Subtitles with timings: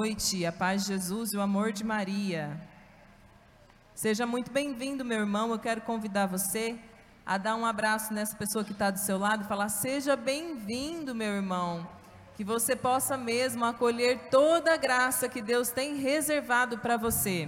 [0.00, 2.58] Noite, a paz de Jesus e o amor de Maria.
[3.94, 5.50] Seja muito bem-vindo, meu irmão.
[5.50, 6.78] Eu quero convidar você
[7.26, 11.14] a dar um abraço nessa pessoa que está do seu lado e falar: Seja bem-vindo,
[11.14, 11.86] meu irmão.
[12.34, 17.46] Que você possa mesmo acolher toda a graça que Deus tem reservado para você.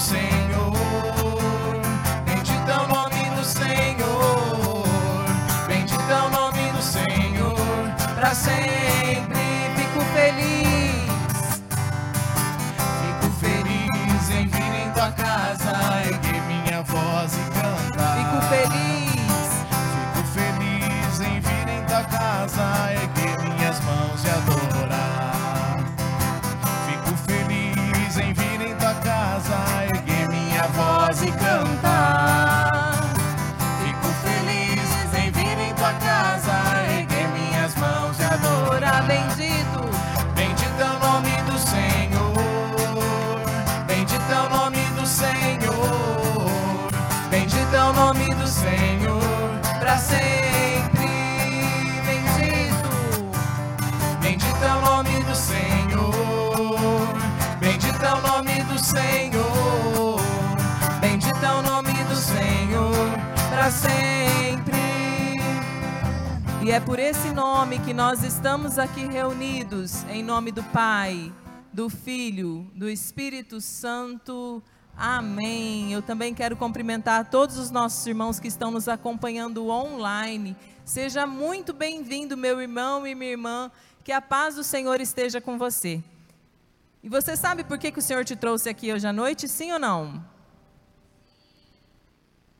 [0.00, 0.39] sing.
[66.70, 71.32] E é por esse nome que nós estamos aqui reunidos, em nome do Pai,
[71.72, 74.62] do Filho, do Espírito Santo.
[74.96, 75.92] Amém.
[75.92, 80.56] Eu também quero cumprimentar todos os nossos irmãos que estão nos acompanhando online.
[80.84, 83.68] Seja muito bem-vindo, meu irmão e minha irmã.
[84.04, 86.00] Que a paz do Senhor esteja com você.
[87.02, 89.48] E você sabe por que, que o Senhor te trouxe aqui hoje à noite?
[89.48, 90.24] Sim ou não?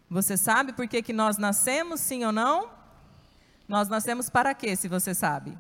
[0.09, 2.01] Você sabe por que, que nós nascemos?
[2.01, 2.71] Sim ou não?
[3.69, 5.57] Nós nascemos para quê, se você sabe?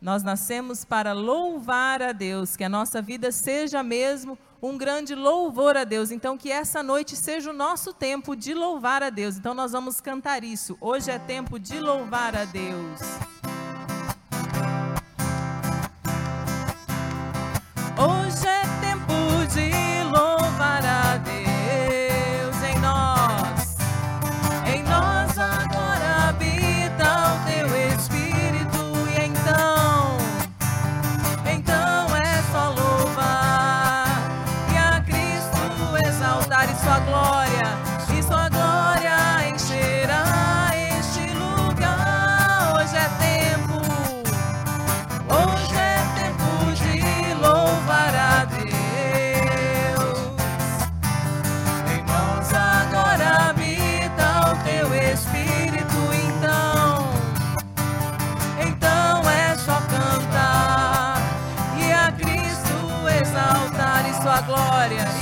[0.00, 5.76] Nós nascemos para louvar a Deus, que a nossa vida seja mesmo um grande louvor
[5.76, 6.10] a Deus.
[6.10, 9.36] Então, que essa noite seja o nosso tempo de louvar a Deus.
[9.36, 10.76] Então, nós vamos cantar isso.
[10.80, 13.00] Hoje é tempo de louvar a Deus.
[19.52, 19.72] pretty
[20.12, 20.39] long.
[64.98, 65.19] áreas.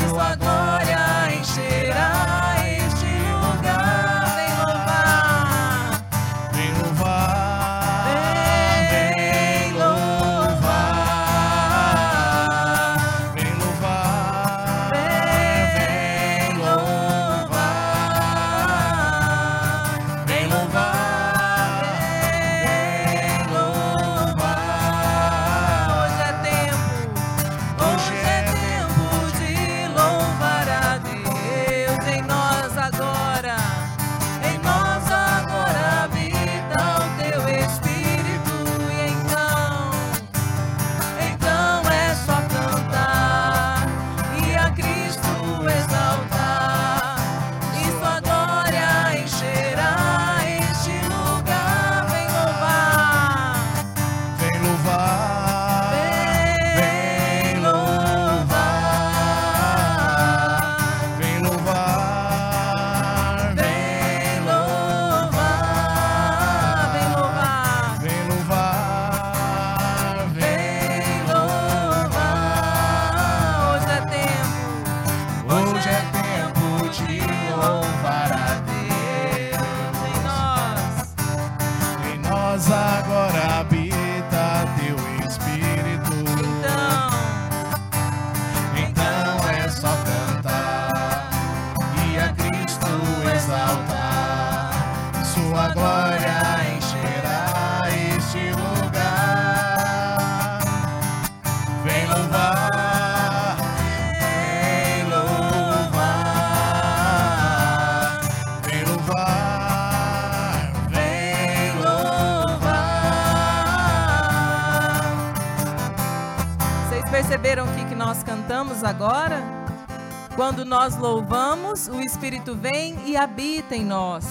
[120.68, 124.26] Nós louvamos, o Espírito vem e habita em nós.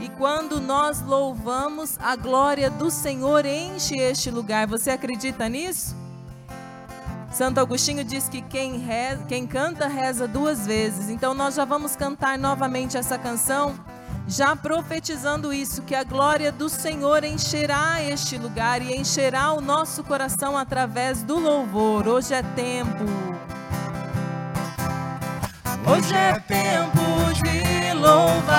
[0.00, 4.66] E quando nós louvamos, a glória do Senhor enche este lugar.
[4.66, 5.94] Você acredita nisso?
[7.30, 11.10] Santo Agostinho diz que quem, reza, quem canta reza duas vezes.
[11.10, 13.74] Então nós já vamos cantar novamente essa canção,
[14.26, 20.02] já profetizando isso, que a glória do Senhor encherá este lugar e encherá o nosso
[20.02, 22.08] coração através do louvor.
[22.08, 23.25] Hoje é tempo.
[26.06, 27.02] Hoje é tempo
[27.42, 28.55] de louvar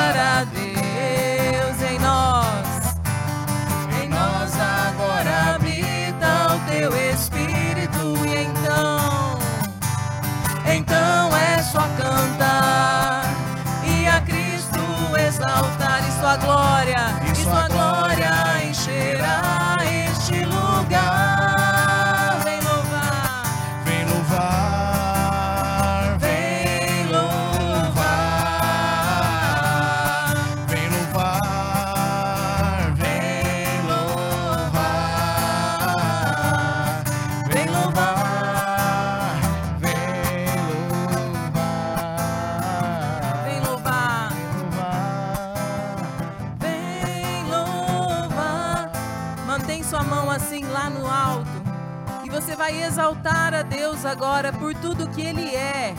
[53.97, 55.95] Deus agora por tudo que Ele é.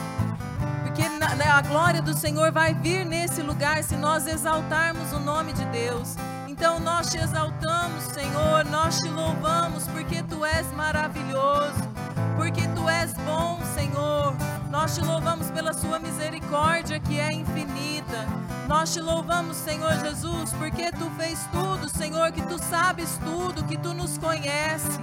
[0.85, 5.53] Porque na- a glória do Senhor vai vir nesse lugar se nós exaltarmos o nome
[5.53, 6.15] de Deus.
[6.47, 11.83] Então nós te exaltamos, Senhor, nós te louvamos porque tu és maravilhoso,
[12.37, 14.33] porque tu és bom, Senhor.
[14.71, 18.27] Nós te louvamos pela sua misericórdia que é infinita.
[18.69, 23.77] Nós te louvamos, Senhor Jesus, porque tu fez tudo, Senhor, que tu sabes tudo, que
[23.77, 25.01] tu nos conhece.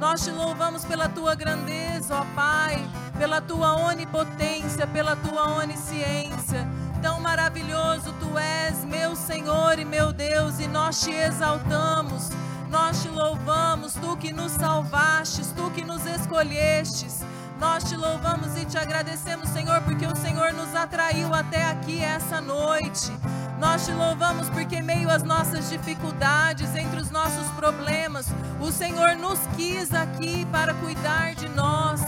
[0.00, 2.88] Nós te louvamos pela tua grandeza, ó Pai,
[3.18, 6.66] pela tua onipotência, pela tua onisciência.
[7.02, 12.30] Tão maravilhoso tu és, meu Senhor e meu Deus, e nós te exaltamos.
[12.70, 17.20] Nós te louvamos, tu que nos salvastes, tu que nos escolhestes.
[17.58, 22.40] Nós te louvamos e te agradecemos, Senhor, porque o Senhor nos atraiu até aqui essa
[22.40, 23.10] noite.
[23.58, 28.26] Nós te louvamos porque, meio às nossas dificuldades, entre os nossos problemas,
[28.60, 32.00] o Senhor nos quis aqui para cuidar de nós,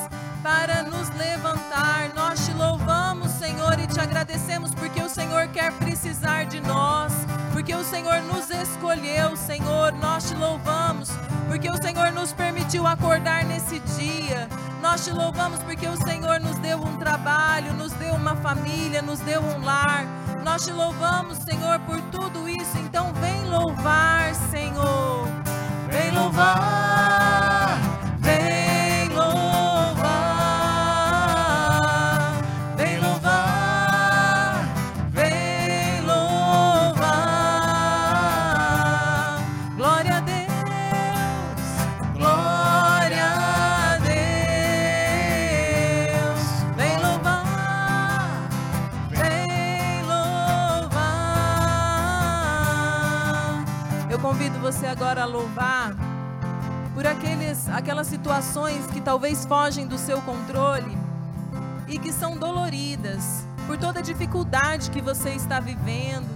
[0.44, 2.12] para nos levantar.
[2.14, 7.12] Nós te louvamos, Senhor, e te agradecemos porque o Senhor quer precisar de nós,
[7.52, 9.92] porque o Senhor nos escolheu, Senhor.
[9.92, 11.10] Nós te louvamos
[11.48, 14.48] porque o Senhor nos permitiu acordar nesse dia.
[14.80, 19.18] Nós te louvamos porque o Senhor nos deu um trabalho, nos deu uma família, nos
[19.18, 20.06] deu um lar.
[20.44, 22.78] Nós te louvamos, Senhor, por tudo isso.
[22.78, 25.26] Então vem louvar, Senhor.
[25.90, 27.49] Vem louvar.
[54.70, 55.96] Você agora louvar
[56.94, 60.96] por aqueles, aquelas situações que talvez fogem do seu controle
[61.88, 66.28] e que são doloridas, por toda a dificuldade que você está vivendo,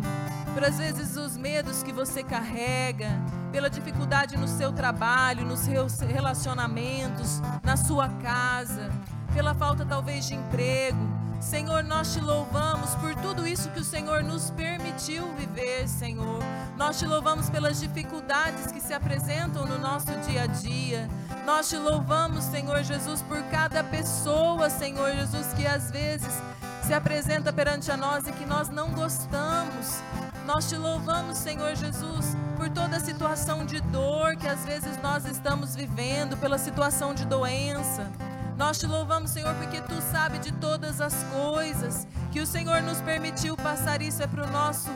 [0.53, 3.09] por às vezes os medos que você carrega,
[3.53, 8.91] pela dificuldade no seu trabalho, nos seus relacionamentos, na sua casa,
[9.33, 11.14] pela falta talvez de emprego.
[11.41, 16.43] Senhor, nós te louvamos por tudo isso que o Senhor nos permitiu viver, Senhor.
[16.77, 21.09] Nós te louvamos pelas dificuldades que se apresentam no nosso dia a dia.
[21.45, 26.33] Nós te louvamos, Senhor Jesus, por cada pessoa, Senhor Jesus, que às vezes
[26.83, 30.03] se apresenta perante a nós e que nós não gostamos.
[30.47, 35.25] Nós te louvamos, Senhor Jesus, por toda a situação de dor que às vezes nós
[35.25, 38.11] estamos vivendo, pela situação de doença.
[38.57, 43.01] Nós te louvamos, Senhor, porque tu sabe de todas as coisas, que o Senhor nos
[43.01, 44.89] permitiu passar isso é para o nosso,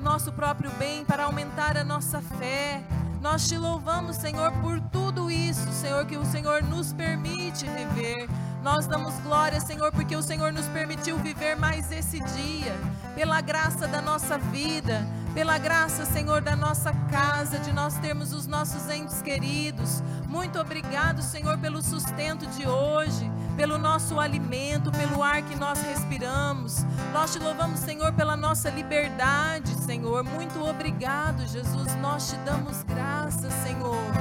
[0.00, 2.82] nosso próprio bem, para aumentar a nossa fé.
[3.20, 8.28] Nós te louvamos, Senhor, por tudo isso, Senhor, que o Senhor nos permite viver.
[8.62, 12.74] Nós damos glória, Senhor, porque o Senhor nos permitiu viver mais esse dia,
[13.14, 15.04] pela graça da nossa vida,
[15.40, 20.02] pela graça, Senhor, da nossa casa, de nós termos os nossos entes queridos.
[20.28, 26.84] Muito obrigado, Senhor, pelo sustento de hoje, pelo nosso alimento, pelo ar que nós respiramos.
[27.14, 30.22] Nós te louvamos, Senhor, pela nossa liberdade, Senhor.
[30.24, 31.94] Muito obrigado, Jesus.
[32.02, 34.12] Nós te damos graças, Senhor.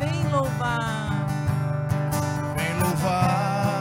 [0.00, 1.28] Vem louvar.
[2.56, 3.75] Vem louvar,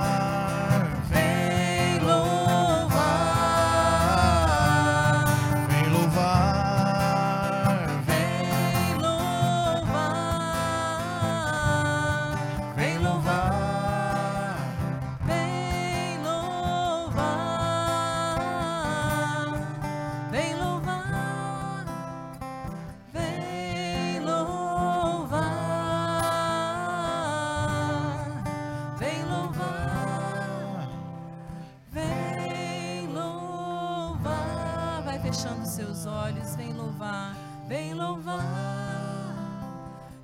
[37.67, 38.43] Vem louvar.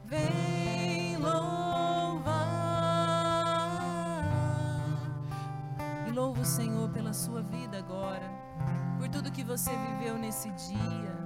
[0.06, 2.28] Vem louvar.
[6.08, 8.30] E louvo o Senhor pela sua vida agora.
[9.00, 11.18] Por tudo que você viveu nesse dia.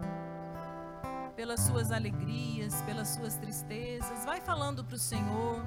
[1.36, 4.24] Pelas suas alegrias, pelas suas tristezas.
[4.24, 5.66] Vai falando para o Senhor.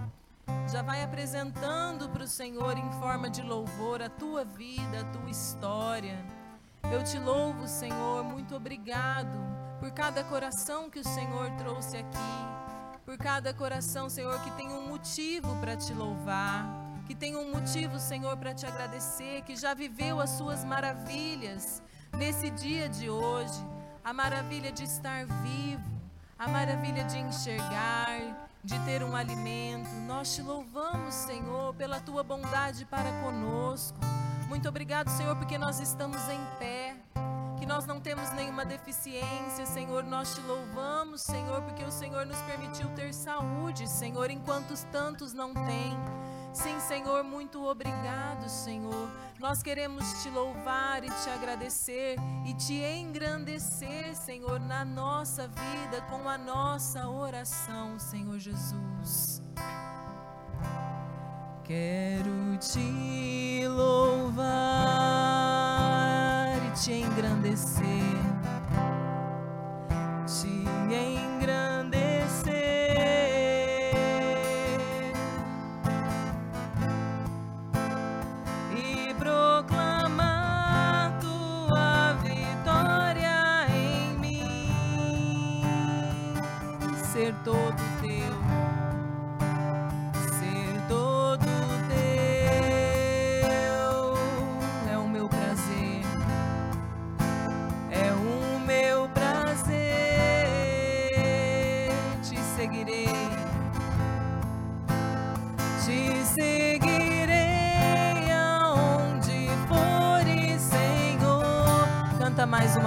[0.73, 5.29] Já vai apresentando para o Senhor em forma de louvor a tua vida, a tua
[5.29, 6.25] história.
[6.91, 13.17] Eu te louvo, Senhor, muito obrigado por cada coração que o Senhor trouxe aqui, por
[13.17, 16.67] cada coração, Senhor, que tem um motivo para te louvar,
[17.07, 21.83] que tem um motivo, Senhor, para te agradecer, que já viveu as suas maravilhas
[22.19, 23.65] nesse dia de hoje,
[24.05, 25.91] a maravilha de estar vivo,
[26.39, 29.89] a maravilha de enxergar, de ter um alimento.
[30.07, 33.99] Nós te louvamos, Senhor, pela tua bondade para conosco.
[34.49, 36.97] Muito obrigado, Senhor, porque nós estamos em pé,
[37.69, 40.03] nós não temos nenhuma deficiência, Senhor.
[40.03, 45.53] Nós te louvamos, Senhor, porque o Senhor nos permitiu ter saúde, Senhor, enquanto tantos não
[45.53, 45.95] têm.
[46.55, 49.11] Sim, Senhor, muito obrigado, Senhor.
[49.39, 56.27] Nós queremos te louvar e te agradecer e te engrandecer, Senhor, na nossa vida com
[56.27, 59.43] a nossa oração, Senhor Jesus.
[61.65, 65.38] Quero te louvar
[66.85, 67.83] te engrandecer,
[70.27, 72.08] te engrandecer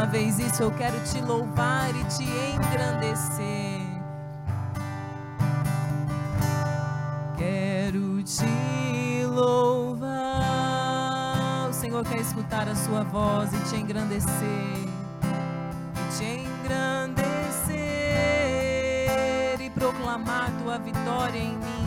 [0.01, 3.81] uma vez isso, eu quero te louvar e te engrandecer.
[7.37, 10.09] Quero te louvar.
[11.69, 14.31] O Senhor quer escutar a sua voz e te engrandecer.
[15.93, 17.21] E te engrandecer
[19.61, 21.85] e proclamar tua vitória em mim.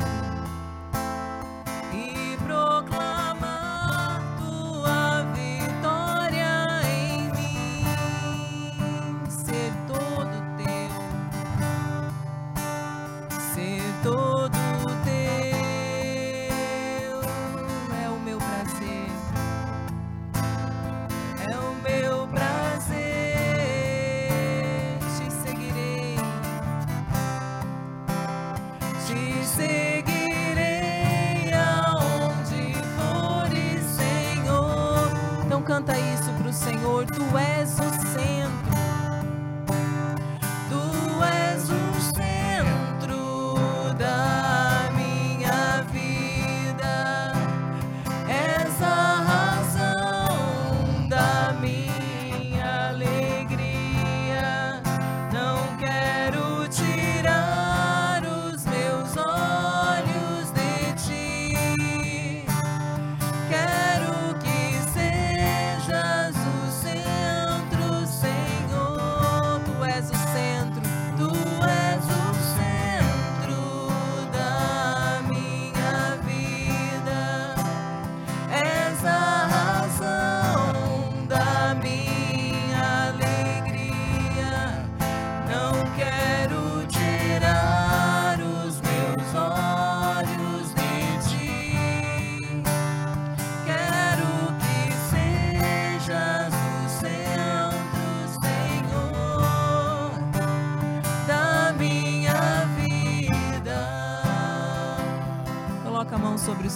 [1.92, 2.83] E proclamar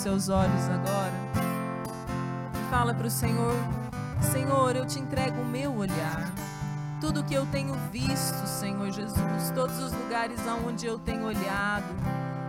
[0.09, 1.13] seus olhos agora.
[2.55, 3.55] E fala para o Senhor:
[4.23, 6.33] Senhor, eu te entrego o meu olhar.
[6.99, 11.85] Tudo que eu tenho visto, Senhor Jesus, todos os lugares aonde eu tenho olhado,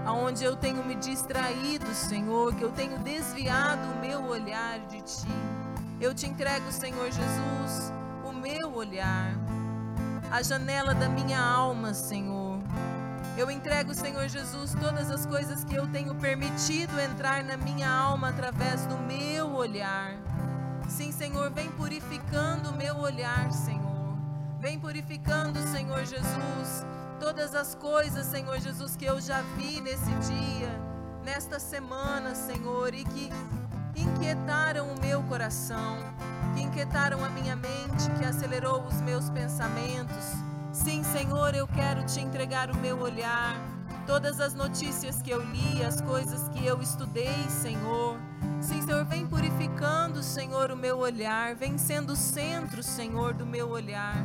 [0.05, 5.27] aonde eu tenho me distraído, Senhor, que eu tenho desviado o meu olhar de Ti.
[5.99, 7.91] Eu te entrego, Senhor Jesus,
[8.23, 9.33] o meu olhar,
[10.31, 12.38] a janela da minha alma, Senhor.
[13.39, 18.27] Eu entrego, Senhor Jesus, todas as coisas que eu tenho permitido entrar na minha alma
[18.27, 20.11] através do meu olhar.
[20.89, 24.17] Sim, Senhor, vem purificando o meu olhar, Senhor.
[24.59, 26.85] Vem purificando, Senhor Jesus,
[27.17, 30.77] todas as coisas, Senhor Jesus, que eu já vi nesse dia,
[31.23, 33.31] nesta semana, Senhor, e que
[33.95, 35.95] inquietaram o meu coração,
[36.53, 40.48] que inquietaram a minha mente, que acelerou os meus pensamentos.
[40.83, 43.53] Sim, Senhor, eu quero te entregar o meu olhar,
[44.07, 48.17] todas as notícias que eu li, as coisas que eu estudei, Senhor.
[48.61, 53.69] Sim, Senhor, vem purificando, Senhor, o meu olhar, vem sendo o centro, Senhor, do meu
[53.69, 54.15] olhar.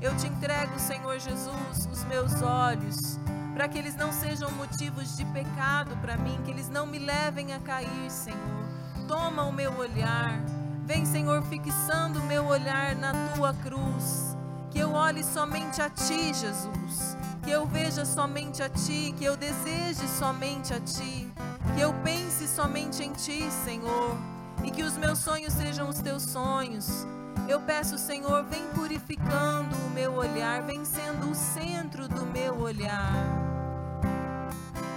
[0.00, 3.16] Eu te entrego, Senhor Jesus, os meus olhos,
[3.54, 7.54] para que eles não sejam motivos de pecado para mim, que eles não me levem
[7.54, 8.66] a cair, Senhor.
[9.06, 10.42] Toma o meu olhar,
[10.84, 14.41] vem, Senhor, fixando o meu olhar na tua cruz.
[14.72, 17.16] Que eu olhe somente a ti, Jesus.
[17.42, 21.32] Que eu veja somente a ti, que eu deseje somente a ti
[21.74, 24.16] que eu pense somente em Ti, Senhor,
[24.64, 27.06] e que os meus sonhos sejam os Teus sonhos.
[27.48, 33.12] Eu peço, Senhor, vem purificando o meu olhar, vem sendo o centro do meu olhar.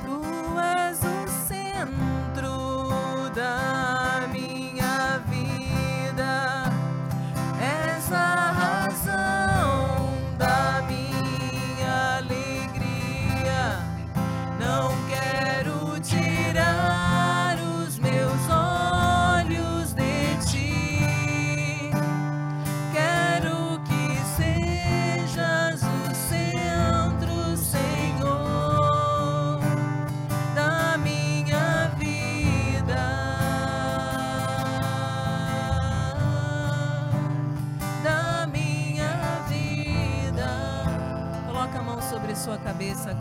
[0.03, 3.94] Tu és o centro da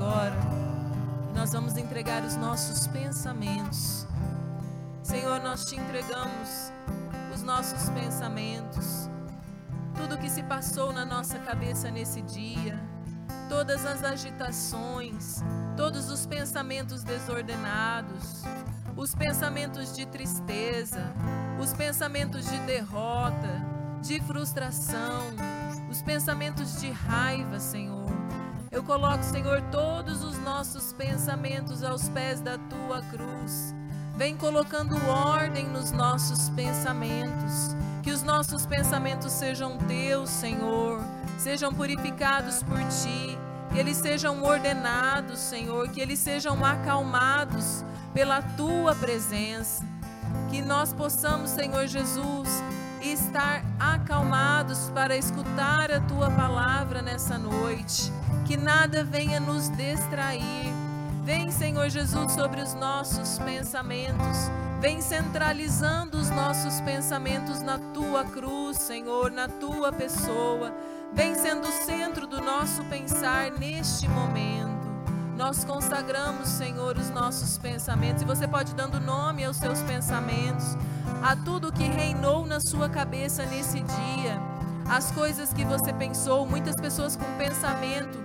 [0.05, 0.37] agora.
[1.35, 4.07] Nós vamos entregar os nossos pensamentos.
[5.03, 6.73] Senhor, nós te entregamos
[7.35, 9.09] os nossos pensamentos.
[9.97, 12.79] Tudo que se passou na nossa cabeça nesse dia,
[13.49, 15.43] todas as agitações,
[15.77, 18.43] todos os pensamentos desordenados,
[18.97, 21.13] os pensamentos de tristeza,
[21.61, 23.63] os pensamentos de derrota,
[24.03, 25.31] de frustração,
[25.91, 28.24] os pensamentos de raiva, Senhor.
[28.75, 33.73] Eu coloco, Senhor, todos os nossos pensamentos aos pés da tua cruz.
[34.17, 37.77] Vem colocando ordem nos nossos pensamentos.
[38.03, 41.01] Que os nossos pensamentos sejam teus, Senhor.
[41.39, 43.39] Sejam purificados por ti.
[43.73, 45.89] Que eles sejam ordenados, Senhor.
[45.91, 49.85] Que eles sejam acalmados pela tua presença.
[50.51, 52.49] Que nós possamos, Senhor Jesus,
[53.13, 58.13] estar acalmados para escutar a tua palavra nessa noite.
[58.47, 60.73] Que nada venha nos distrair.
[61.25, 64.51] Vem, Senhor Jesus, sobre os nossos pensamentos.
[64.81, 70.75] Vem centralizando os nossos pensamentos na tua cruz, Senhor, na tua pessoa.
[71.15, 74.74] Vem sendo o centro do nosso pensar neste momento.
[75.37, 78.23] Nós consagramos, Senhor, os nossos pensamentos.
[78.23, 80.77] E você pode dando nome aos seus pensamentos,
[81.23, 84.41] a tudo que reinou na sua cabeça nesse dia,
[84.89, 86.47] as coisas que você pensou.
[86.47, 88.17] Muitas pessoas com pensamento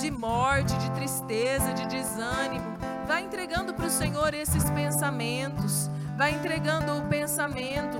[0.00, 2.64] de morte, de tristeza, de desânimo.
[3.06, 5.90] Vai entregando para o Senhor esses pensamentos.
[6.16, 7.98] Vai entregando o pensamento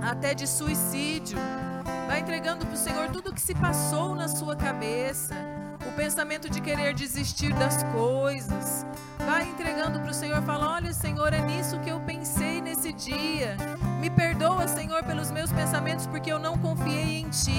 [0.00, 1.38] até de suicídio.
[2.06, 5.53] Vai entregando para o Senhor tudo que se passou na sua cabeça.
[5.88, 8.86] O pensamento de querer desistir das coisas.
[9.18, 13.56] Vai entregando para o Senhor, fala: Olha, Senhor, é nisso que eu pensei nesse dia.
[14.00, 17.58] Me perdoa, Senhor, pelos meus pensamentos, porque eu não confiei em Ti.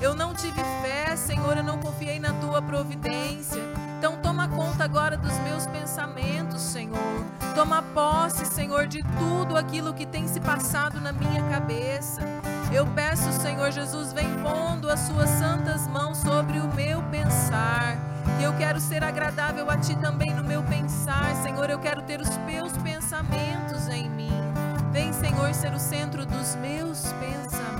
[0.00, 3.60] Eu não tive fé, Senhor, eu não confiei na Tua providência.
[3.98, 7.24] Então, toma conta agora dos meus pensamentos, Senhor.
[7.54, 12.20] Toma posse, Senhor, de tudo aquilo que tem se passado na minha cabeça.
[12.72, 17.01] Eu peço, Senhor Jesus, vem pondo as Suas santas mãos sobre o meu
[17.52, 17.98] pensar.
[18.38, 21.68] Que eu quero ser agradável a Ti também no meu pensar, Senhor.
[21.68, 24.32] Eu quero ter os Teus pensamentos em mim.
[24.90, 27.71] Vem, Senhor, ser o centro dos meus pensamentos.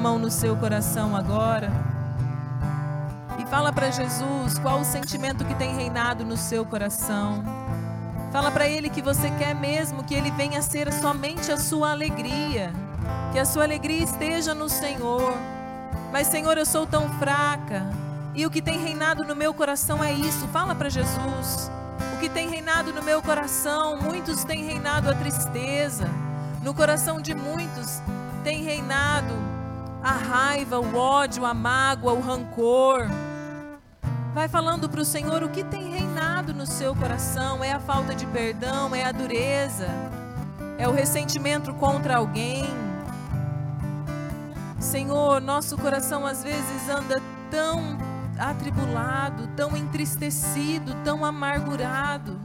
[0.00, 1.70] Mão no seu coração agora.
[3.38, 7.44] E fala para Jesus qual o sentimento que tem reinado no seu coração.
[8.32, 12.72] Fala para Ele que você quer mesmo que Ele venha ser somente a sua alegria.
[13.30, 15.34] Que a sua alegria esteja no Senhor.
[16.10, 17.86] Mas, Senhor, eu sou tão fraca.
[18.34, 20.48] E o que tem reinado no meu coração é isso.
[20.48, 21.70] Fala para Jesus.
[22.14, 26.08] O que tem reinado no meu coração, muitos têm reinado a tristeza.
[26.62, 28.00] No coração de muitos
[28.42, 29.49] tem reinado
[30.02, 33.06] a raiva, o ódio, a mágoa, o rancor.
[34.32, 38.14] Vai falando para o Senhor o que tem reinado no seu coração: é a falta
[38.14, 39.88] de perdão, é a dureza,
[40.78, 42.64] é o ressentimento contra alguém.
[44.78, 47.98] Senhor, nosso coração às vezes anda tão
[48.38, 52.40] atribulado, tão entristecido, tão amargurado.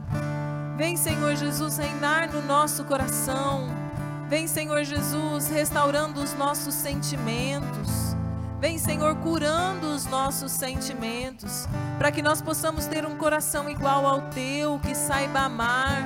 [0.76, 3.85] Vem, Senhor Jesus, reinar no nosso coração.
[4.28, 8.16] Vem, Senhor Jesus, restaurando os nossos sentimentos.
[8.58, 14.22] Vem, Senhor, curando os nossos sentimentos, para que nós possamos ter um coração igual ao
[14.30, 16.02] teu, que saiba amar,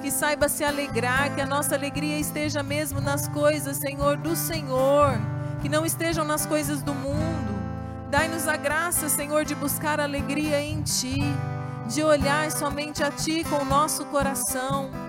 [0.00, 5.20] que saiba se alegrar, que a nossa alegria esteja mesmo nas coisas, Senhor, do Senhor,
[5.60, 7.58] que não estejam nas coisas do mundo.
[8.10, 11.20] Dai-nos a graça, Senhor, de buscar alegria em Ti,
[11.88, 15.07] de olhar somente a Ti com o nosso coração.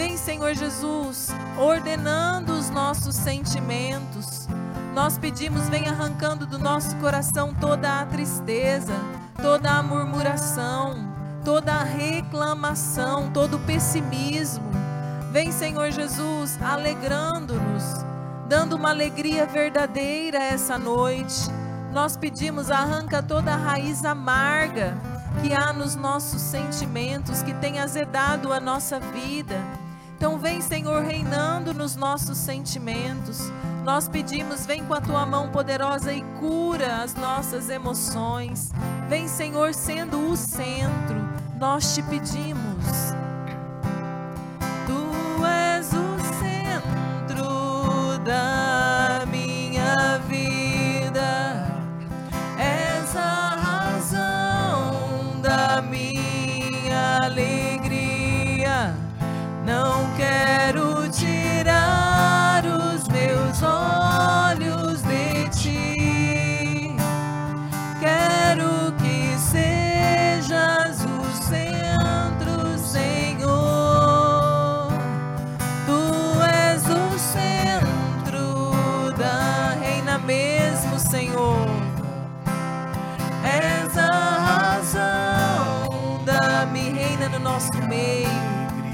[0.00, 4.48] Vem, Senhor Jesus, ordenando os nossos sentimentos
[4.94, 8.94] nós pedimos, vem arrancando do nosso coração toda a tristeza,
[9.40, 11.06] toda a murmuração,
[11.44, 14.64] toda a reclamação, todo o pessimismo.
[15.30, 18.04] Vem, Senhor Jesus, alegrando-nos,
[18.48, 21.50] dando uma alegria verdadeira essa noite.
[21.92, 24.96] Nós pedimos, arranca toda a raiz amarga
[25.42, 29.56] que há nos nossos sentimentos, que tem azedado a nossa vida.
[30.20, 33.40] Então, vem, Senhor, reinando nos nossos sentimentos.
[33.82, 38.70] Nós pedimos, vem com a tua mão poderosa e cura as nossas emoções.
[39.08, 41.26] Vem, Senhor, sendo o centro.
[41.58, 43.14] Nós te pedimos.
[44.86, 48.69] Tu és o centro da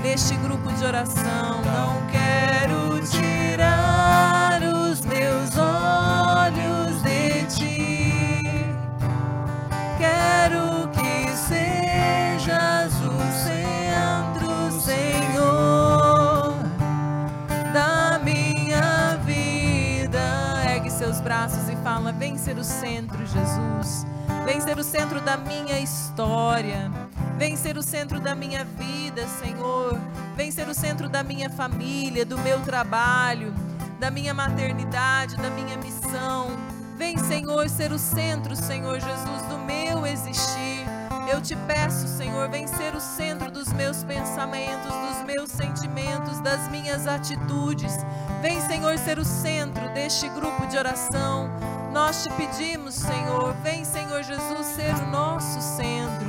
[0.03, 1.61] neste grupo de oração.
[1.63, 8.35] Não quero tirar os meus olhos de ti.
[9.99, 16.55] Quero que sejas o centro, Senhor,
[17.75, 20.21] da minha vida.
[20.73, 24.07] Ergue seus braços e fala: Vem ser o centro, Jesus.
[24.47, 26.91] Vem ser o centro da minha história.
[27.39, 30.01] Vem ser o centro da minha vida, Senhor.
[30.35, 33.55] Vem ser o centro da minha família, do meu trabalho,
[34.01, 36.49] da minha maternidade, da minha missão.
[36.97, 40.87] Vem, Senhor, ser o centro, Senhor Jesus, do meu existir.
[41.31, 46.69] Eu te peço, Senhor, vem ser o centro dos meus pensamentos, dos meus sentimentos, das
[46.71, 47.93] minhas atitudes.
[48.41, 51.51] Vem, Senhor, ser o centro deste grupo de oração.
[51.93, 56.26] Nós te pedimos, Senhor, vem, Senhor Jesus, ser o nosso centro.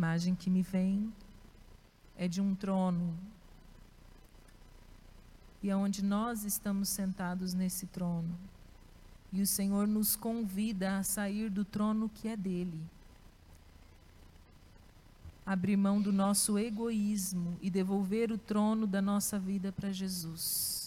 [0.00, 1.12] Imagem que me vem
[2.16, 3.14] é de um trono.
[5.62, 8.34] E é onde nós estamos sentados nesse trono.
[9.30, 12.80] E o Senhor nos convida a sair do trono que é dele.
[15.44, 20.79] Abrir mão do nosso egoísmo e devolver o trono da nossa vida para Jesus.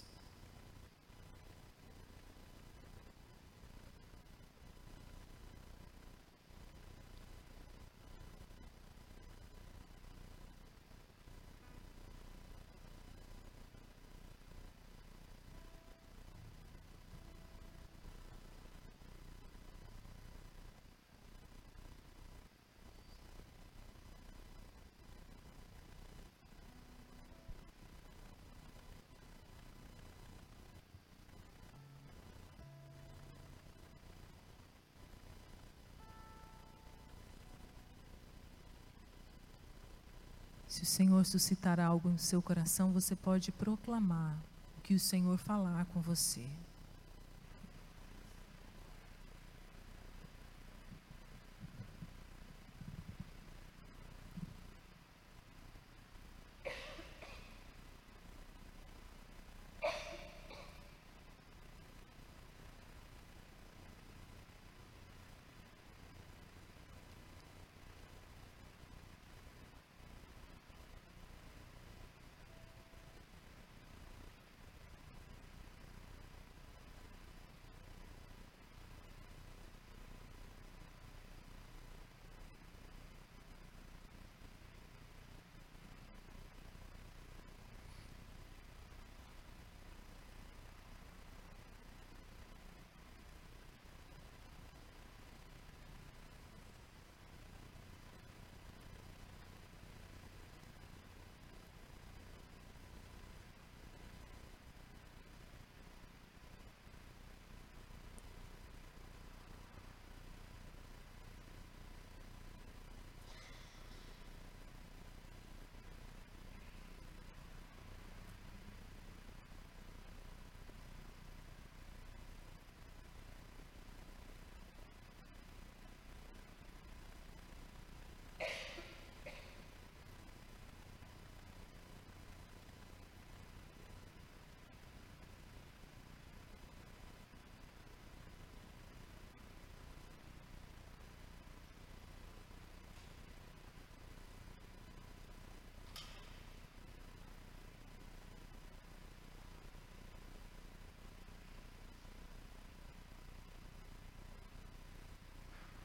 [40.94, 44.38] Senhor suscitar algo em seu coração, você pode proclamar
[44.78, 46.46] o que o Senhor falar com você.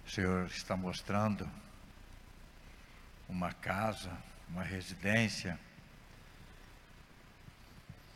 [0.09, 1.47] O Senhor está mostrando
[3.29, 4.11] uma casa,
[4.49, 5.61] uma residência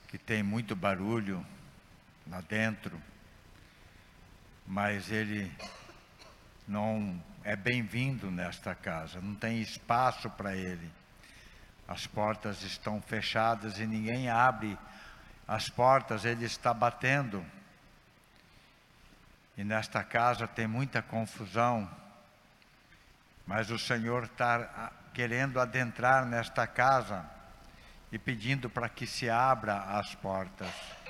[0.09, 1.47] que tem muito barulho
[2.27, 2.99] lá dentro,
[4.67, 5.53] mas ele
[6.67, 10.91] não é bem-vindo nesta casa, não tem espaço para ele.
[11.87, 14.79] As portas estão fechadas e ninguém abre
[15.47, 17.45] as portas, ele está batendo.
[19.57, 21.91] E nesta casa tem muita confusão,
[23.47, 27.25] mas o Senhor está querendo adentrar nesta casa
[28.11, 31.02] e pedindo para que se abra as portas.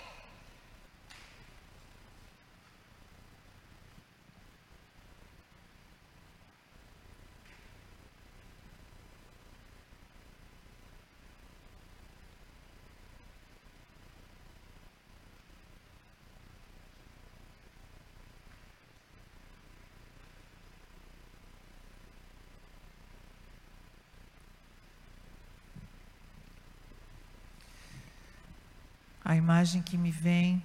[29.33, 30.63] A imagem que me vem,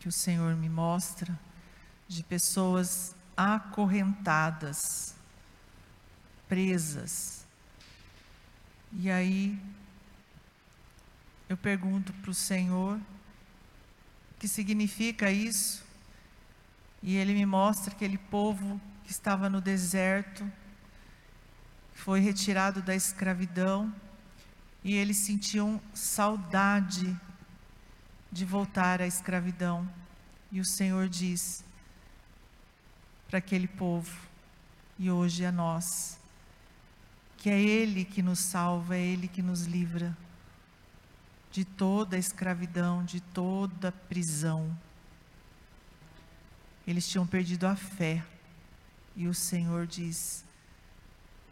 [0.00, 1.38] que o Senhor me mostra,
[2.08, 5.14] de pessoas acorrentadas,
[6.48, 7.46] presas.
[8.92, 9.56] E aí,
[11.48, 15.84] eu pergunto para o Senhor, o que significa isso?
[17.00, 20.44] E Ele me mostra aquele povo que estava no deserto,
[21.94, 23.94] foi retirado da escravidão,
[24.82, 27.16] e eles sentiam saudade
[28.34, 29.88] de voltar à escravidão.
[30.50, 31.64] E o Senhor diz
[33.28, 34.12] para aquele povo,
[34.98, 36.18] e hoje a nós,
[37.36, 40.16] que é Ele que nos salva, é Ele que nos livra
[41.52, 44.76] de toda a escravidão, de toda a prisão.
[46.84, 48.24] Eles tinham perdido a fé,
[49.14, 50.44] e o Senhor diz: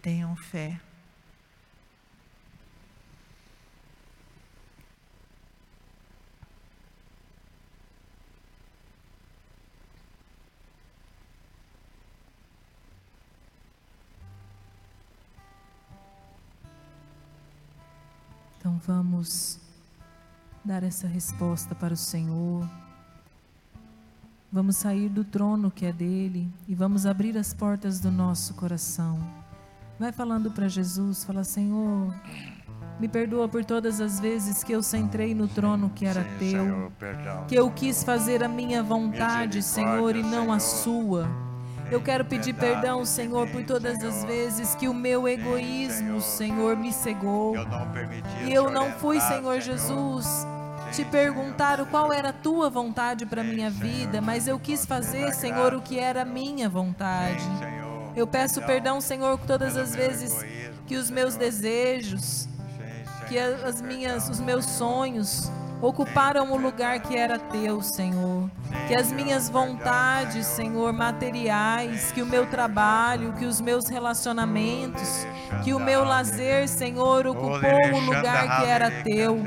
[0.02, 0.80] tenham fé,
[18.86, 19.60] vamos
[20.64, 22.68] dar essa resposta para o Senhor.
[24.50, 29.18] Vamos sair do trono que é dele e vamos abrir as portas do nosso coração.
[29.98, 32.14] Vai falando para Jesus, fala: Senhor,
[33.00, 36.92] me perdoa por todas as vezes que eu centrei no trono que era teu,
[37.48, 41.28] que eu quis fazer a minha vontade, Senhor, e não a sua.
[41.90, 46.76] Eu quero pedir perdão, Senhor, por todas as vezes que o meu egoísmo, Senhor.
[46.76, 47.54] Me cegou.
[48.44, 50.46] E eu não fui, Senhor Jesus,
[50.92, 55.74] te perguntar qual era a tua vontade para minha vida, mas eu quis fazer, Senhor,
[55.74, 57.44] o que era a minha vontade.
[58.16, 60.44] Eu peço perdão, Senhor, por todas as vezes
[60.86, 62.48] que os meus desejos,
[63.28, 65.50] que as minhas, os meus sonhos
[65.82, 68.48] ocuparam o lugar que era teu, Senhor.
[68.86, 75.26] Que as minhas vontades, Senhor, materiais, que o meu trabalho, que os meus relacionamentos,
[75.64, 79.42] que o meu lazer, Senhor, ocupou o lugar que era teu.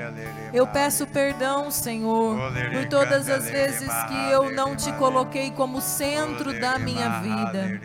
[0.53, 2.37] Eu peço perdão, Senhor,
[2.71, 7.81] por todas as vezes que eu não te coloquei como centro da minha vida.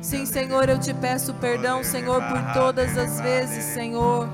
[0.00, 4.28] Sim, Senhor, eu te peço perdão, Senhor, por todas as vezes, Senhor,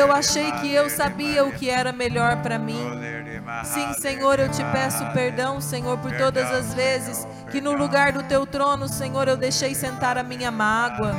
[0.00, 2.82] eu achei que eu sabia o que era melhor para mim.
[3.64, 8.22] Sim, Senhor, eu te peço perdão, Senhor, por todas as vezes que no lugar do
[8.22, 11.14] teu trono, Senhor, eu deixei sentar a minha mágoa,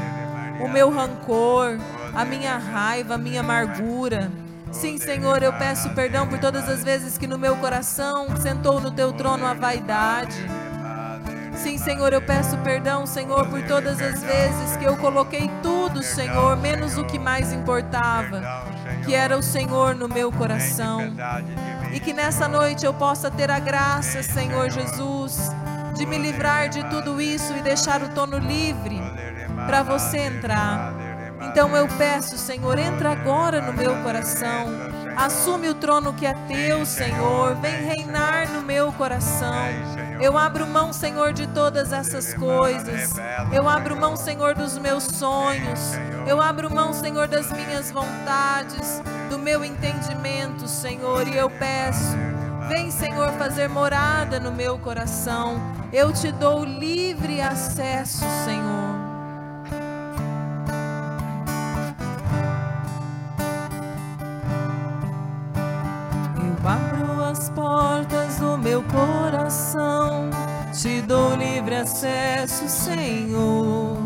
[0.60, 1.78] o meu rancor,
[2.16, 4.32] a minha raiva, a minha amargura.
[4.72, 8.90] Sim, Senhor, eu peço perdão por todas as vezes que no meu coração sentou no
[8.90, 10.38] teu trono a vaidade.
[11.62, 16.58] Sim, Senhor, eu peço perdão, Senhor, por todas as vezes que eu coloquei tudo, Senhor,
[16.58, 18.42] menos o que mais importava,
[19.06, 21.14] que era o Senhor no meu coração.
[21.92, 25.52] E que nessa noite eu possa ter a graça, Senhor Jesus,
[25.96, 29.00] de me livrar de tudo isso e deixar o trono livre
[29.66, 30.94] para você entrar.
[31.50, 35.01] Então eu peço, Senhor, entra agora no meu coração.
[35.16, 37.56] Assume o trono que é teu, Senhor.
[37.56, 39.54] Vem reinar no meu coração.
[40.20, 43.14] Eu abro mão, Senhor, de todas essas coisas.
[43.52, 45.94] Eu abro mão, Senhor, dos meus sonhos.
[46.28, 51.28] Eu abro mão, Senhor, das minhas vontades, do meu entendimento, Senhor.
[51.28, 52.16] E eu peço,
[52.68, 55.60] vem, Senhor, fazer morada no meu coração.
[55.92, 58.91] Eu te dou livre acesso, Senhor.
[68.72, 70.30] Meu coração,
[70.72, 73.98] te dou livre acesso, Senhor.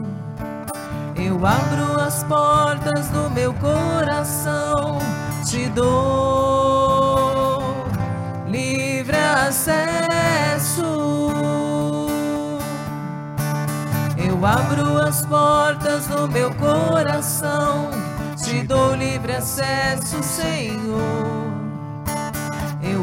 [1.15, 4.97] Eu abro as portas do meu coração,
[5.45, 7.61] te dou
[8.47, 10.81] livre acesso.
[14.17, 17.91] Eu abro as portas do meu coração,
[18.43, 21.34] te dou livre acesso, Senhor.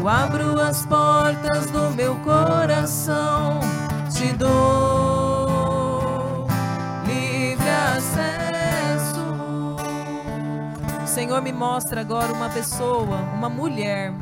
[0.02, 3.60] Eu abro as portas do meu coração,
[4.10, 6.44] te dou
[7.06, 9.20] livre acesso.
[11.04, 14.12] O Senhor me mostra agora uma pessoa, uma mulher,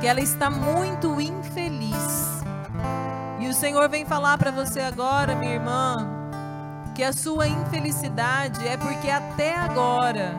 [0.00, 2.40] que ela está muito infeliz.
[3.40, 5.98] E o Senhor vem falar para você agora, minha irmã,
[6.94, 10.34] que a sua infelicidade é porque até agora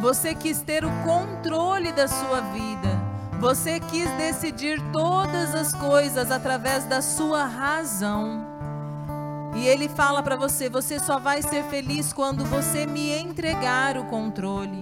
[0.00, 2.91] você quis ter o controle da sua vida.
[3.42, 8.46] Você quis decidir todas as coisas através da sua razão.
[9.56, 14.04] E ele fala para você: você só vai ser feliz quando você me entregar o
[14.04, 14.78] controle.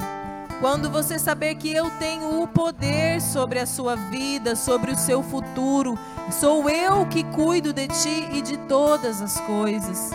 [0.61, 5.23] Quando você saber que eu tenho o poder sobre a sua vida, sobre o seu
[5.23, 5.99] futuro,
[6.31, 10.11] sou eu que cuido de ti e de todas as coisas.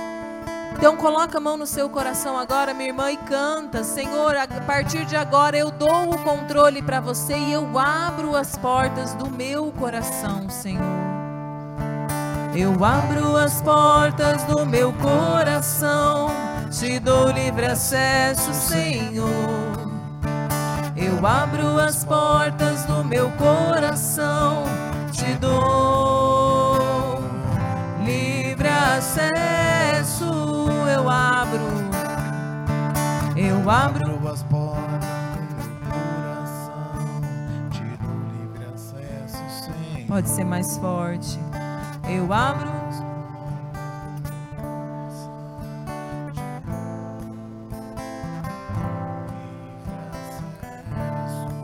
[0.78, 5.06] Então coloca a mão no seu coração agora, minha irmã, e canta: Senhor, a partir
[5.06, 9.72] de agora eu dou o controle para você e eu abro as portas do meu
[9.72, 10.84] coração, Senhor.
[12.56, 16.30] Eu abro as portas do meu coração,
[16.72, 19.30] te dou livre acesso, Senhor.
[20.96, 24.64] Eu abro as portas do meu coração,
[25.12, 27.20] te dou
[28.06, 30.65] livre acesso.
[30.96, 31.60] Eu abro,
[33.36, 34.12] eu abro.
[34.14, 35.04] Abro as portas
[35.50, 37.22] do coração,
[37.70, 40.08] te dou livre acesso, Senhor.
[40.08, 41.38] Pode ser mais forte.
[42.08, 42.70] Eu abro.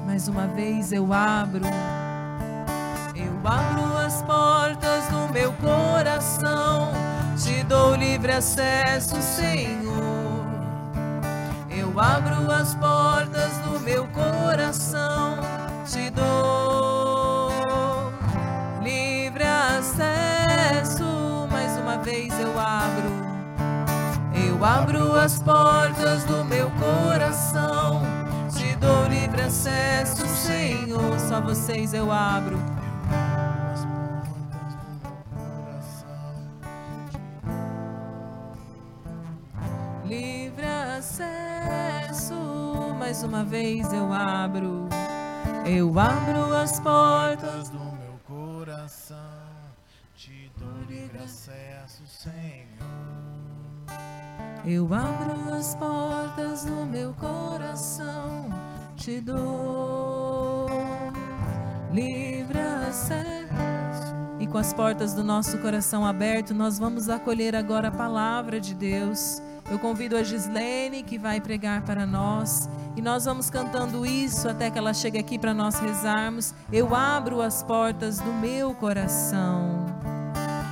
[0.05, 1.63] Mais uma vez eu abro.
[3.15, 7.11] Eu abro as portas do meu coração.
[7.44, 10.46] Te dou livre acesso, Senhor.
[11.70, 17.52] Eu abro as portas do meu coração te dou.
[18.82, 21.04] Livre acesso,
[21.52, 23.12] mais uma vez eu abro.
[24.34, 28.02] Eu abro as portas do meu coração.
[28.56, 31.20] Te dou livre acesso, Senhor.
[31.20, 32.58] Só vocês eu abro.
[43.12, 44.88] Mais uma vez eu abro.
[45.66, 47.68] Eu abro as portas.
[47.68, 49.18] Do meu coração.
[50.16, 52.64] Te dou livre acesso, Senhor.
[54.66, 58.49] Eu abro as portas do meu coração.
[58.95, 60.70] Te dou
[61.91, 64.16] livre acesso.
[64.39, 68.74] E com as portas do nosso coração aberto, nós vamos acolher agora a palavra de
[68.74, 69.41] Deus.
[69.72, 72.69] Eu convido a Gislene que vai pregar para nós.
[72.93, 76.53] E nós vamos cantando isso até que ela chegue aqui para nós rezarmos.
[76.69, 79.86] Eu abro as portas do meu coração.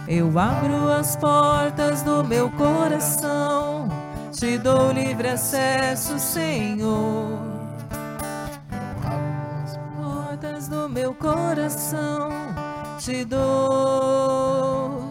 [0.06, 3.88] Eu abro as portas do meu coração.
[4.34, 7.40] Te dou livre acesso, Senhor.
[9.64, 12.30] As Portas do meu coração.
[13.00, 15.04] Te dou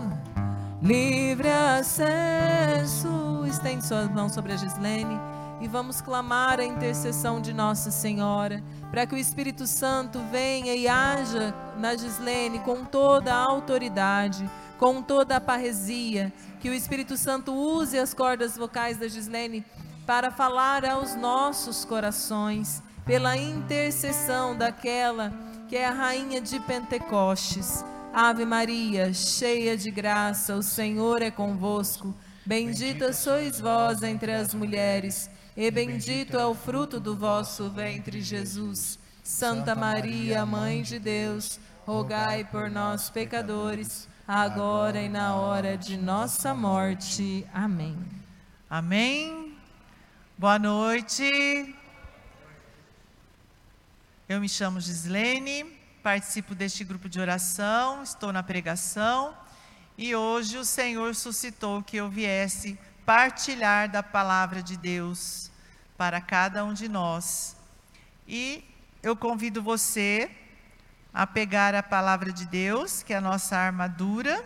[0.83, 3.38] livre acesso.
[3.49, 5.19] Estende sua mão sobre a Gislene
[5.59, 10.87] e vamos clamar a intercessão de Nossa Senhora, para que o Espírito Santo venha e
[10.87, 16.31] haja na Gislene com toda a autoridade, com toda a parresia,
[16.61, 19.65] que o Espírito Santo use as cordas vocais da Gislene
[20.07, 25.33] para falar aos nossos corações, pela intercessão daquela
[25.69, 27.83] que é a rainha de Pentecostes.
[28.13, 32.15] Ave Maria, cheia de graça, o Senhor é convosco.
[32.49, 38.99] Bendita sois vós entre as mulheres, e bendito é o fruto do vosso ventre, Jesus.
[39.23, 46.55] Santa Maria, Mãe de Deus, rogai por nós, pecadores, agora e na hora de nossa
[46.55, 47.47] morte.
[47.53, 47.99] Amém.
[48.71, 49.55] Amém.
[50.39, 51.75] Boa noite.
[54.27, 55.65] Eu me chamo Gislene,
[56.03, 59.37] participo deste grupo de oração, estou na pregação
[59.99, 65.51] e hoje o Senhor suscitou que eu viesse partilhar da palavra de Deus
[65.97, 67.57] para cada um de nós.
[68.25, 68.65] E
[69.03, 70.31] eu convido você
[71.13, 74.41] a pegar a palavra de Deus, que é a nossa armadura,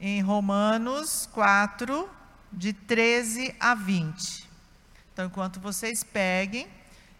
[0.00, 2.10] em Romanos 4,
[2.52, 4.50] de 13 a 20.
[5.12, 6.66] Então, enquanto vocês peguem,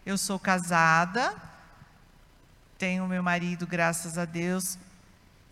[0.05, 1.33] eu sou casada,
[2.77, 4.77] tenho meu marido, graças a Deus,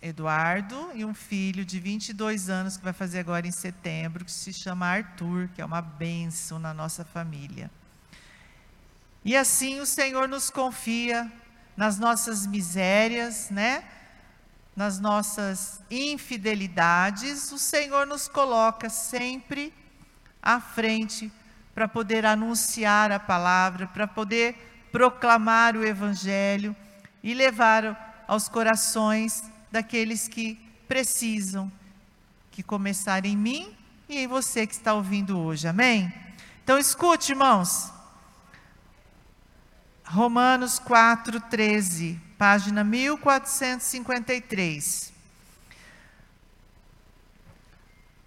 [0.06, 4.54] Eduardo, e um filho de 22 anos, que vai fazer agora em setembro, que se
[4.54, 7.72] chama Arthur, que é uma bênção na nossa família.
[9.24, 11.32] E assim o Senhor nos confia
[11.76, 13.84] nas nossas misérias, né?
[14.76, 19.74] Nas nossas infidelidades, o Senhor nos coloca sempre
[20.40, 21.32] à frente
[21.74, 26.76] para poder anunciar a palavra, para poder proclamar o evangelho
[27.24, 31.72] e levar aos corações daqueles que precisam,
[32.52, 33.76] que começar em mim
[34.08, 35.68] e em você que está ouvindo hoje.
[35.68, 36.14] Amém?
[36.64, 37.92] Então escute, irmãos.
[40.06, 45.12] Romanos 4, 13, página 1453.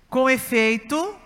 [0.08, 1.16] Com efeito,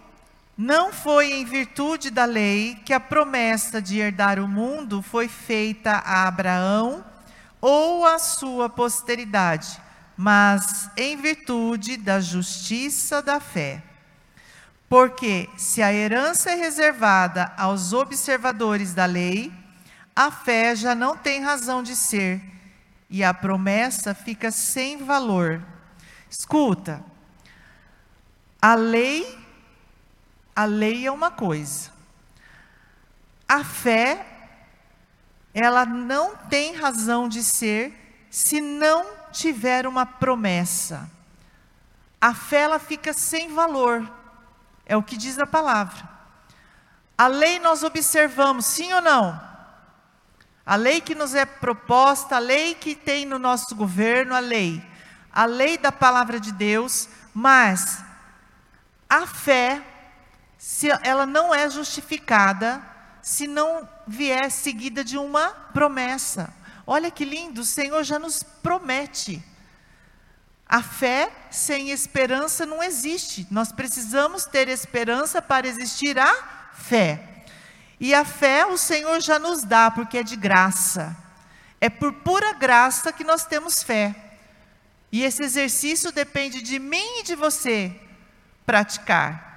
[0.57, 5.93] não foi em virtude da lei que a promessa de herdar o mundo foi feita
[5.93, 7.05] a Abraão
[7.61, 9.81] ou à sua posteridade,
[10.17, 13.83] mas em virtude da justiça da fé.
[14.89, 19.53] Porque se a herança é reservada aos observadores da lei,
[20.15, 22.43] a fé já não tem razão de ser
[23.09, 25.63] e a promessa fica sem valor.
[26.29, 27.03] Escuta,
[28.61, 29.39] a lei,
[30.55, 31.91] a lei é uma coisa.
[33.49, 34.27] A fé,
[35.53, 41.11] ela não tem razão de ser se não tiver uma promessa.
[42.21, 44.09] A fé ela fica sem valor.
[44.87, 46.09] É o que diz a palavra.
[47.17, 49.41] A lei nós observamos, sim ou não?
[50.65, 54.85] A lei que nos é proposta, a lei que tem no nosso governo, a lei,
[55.33, 58.05] a lei da palavra de Deus, mas
[59.09, 59.83] a fé,
[60.57, 62.83] se ela não é justificada,
[63.21, 66.53] se não vier seguida de uma promessa.
[66.87, 69.43] Olha que lindo, o Senhor já nos promete.
[70.67, 73.47] A fé sem esperança não existe.
[73.51, 77.45] Nós precisamos ter esperança para existir a fé.
[78.01, 81.17] E a fé o Senhor já nos dá, porque é de graça.
[81.81, 84.15] É por pura graça que nós temos fé.
[85.13, 87.95] E esse exercício depende de mim e de você
[88.65, 89.53] praticar.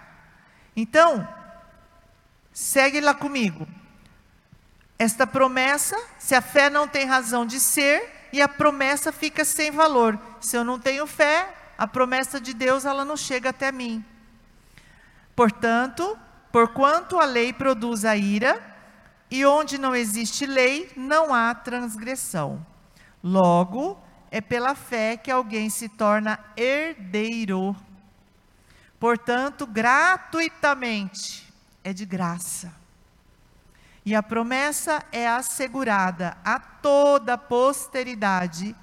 [0.76, 1.28] Então,
[2.52, 3.66] segue lá comigo.
[4.98, 9.72] Esta promessa, se a fé não tem razão de ser, e a promessa fica sem
[9.72, 10.20] valor.
[10.40, 14.04] Se eu não tenho fé, a promessa de Deus ela não chega até mim.
[15.36, 16.18] Portanto,
[16.52, 18.62] porquanto a lei produz a ira,
[19.30, 22.66] e onde não existe lei, não há transgressão.
[23.24, 24.00] Logo,
[24.32, 27.76] é pela fé que alguém se torna herdeiro.
[29.00, 32.85] Portanto, gratuitamente, é de graça.
[34.06, 38.76] E a promessa é assegurada a toda a posteridade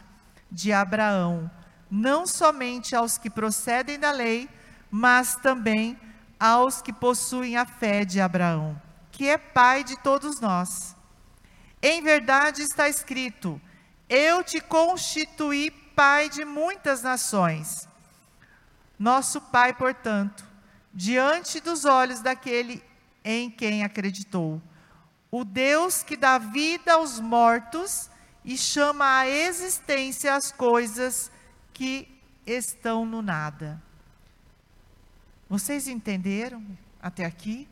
[0.50, 1.48] de Abraão,
[1.88, 4.48] não somente aos que procedem da lei,
[4.90, 5.98] mas também
[6.40, 8.80] aos que possuem a fé de Abraão,
[9.12, 10.96] que é pai de todos nós.
[11.80, 13.60] Em verdade está escrito:
[14.08, 17.88] eu te constituí pai de muitas nações.
[18.98, 20.44] Nosso pai, portanto,
[20.92, 22.82] diante dos olhos daquele
[23.24, 24.60] em quem acreditou,
[25.32, 28.10] o Deus que dá vida aos mortos
[28.44, 31.32] e chama à existência as coisas
[31.72, 32.06] que
[32.46, 33.82] estão no nada.
[35.48, 36.62] Vocês entenderam
[37.00, 37.66] até aqui?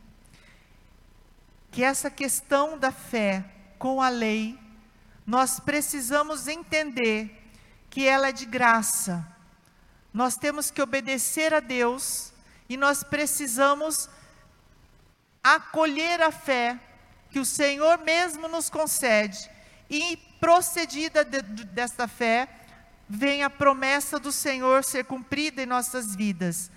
[1.71, 3.45] Que essa questão da fé
[3.79, 4.59] com a lei
[5.27, 7.47] nós precisamos entender
[7.91, 9.27] que ela é de graça.
[10.15, 12.33] Nós temos que obedecer a Deus
[12.71, 14.09] e nós precisamos
[15.43, 16.81] acolher a fé
[17.31, 19.51] que o Senhor mesmo nos concede.
[19.89, 22.49] E procedida de, de, desta fé,
[23.09, 26.71] vem a promessa do Senhor ser cumprida em nossas vidas.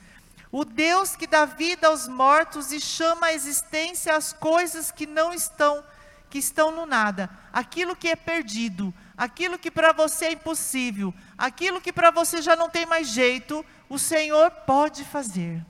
[0.51, 5.33] O Deus que dá vida aos mortos e chama à existência as coisas que não
[5.33, 5.83] estão
[6.29, 11.79] que estão no nada, aquilo que é perdido, aquilo que para você é impossível, aquilo
[11.79, 15.63] que para você já não tem mais jeito, o Senhor pode fazer.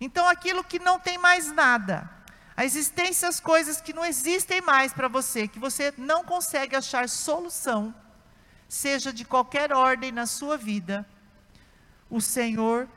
[0.00, 2.10] Então, aquilo que não tem mais nada,
[2.56, 7.08] a existência as coisas que não existem mais para você, que você não consegue achar
[7.08, 7.94] solução,
[8.68, 11.06] seja de qualquer ordem na sua vida,
[12.08, 12.88] o Senhor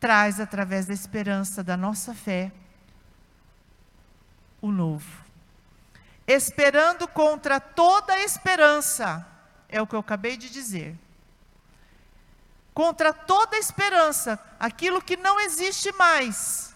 [0.00, 2.50] traz através da esperança da nossa fé
[4.60, 5.24] o novo
[6.26, 9.26] esperando contra toda esperança,
[9.68, 10.98] é o que eu acabei de dizer.
[12.72, 16.73] Contra toda esperança, aquilo que não existe mais.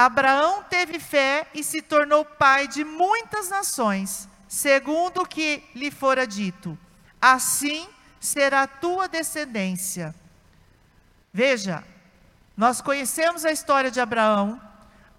[0.00, 6.26] Abraão teve fé e se tornou pai de muitas nações, segundo o que lhe fora
[6.26, 6.78] dito:
[7.20, 7.88] assim
[8.20, 10.14] será a tua descendência.
[11.32, 11.82] Veja,
[12.56, 14.60] nós conhecemos a história de Abraão.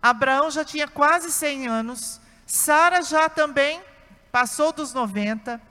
[0.02, 3.80] Abraão já tinha quase 100 anos Sara já também
[4.32, 5.62] passou dos 90,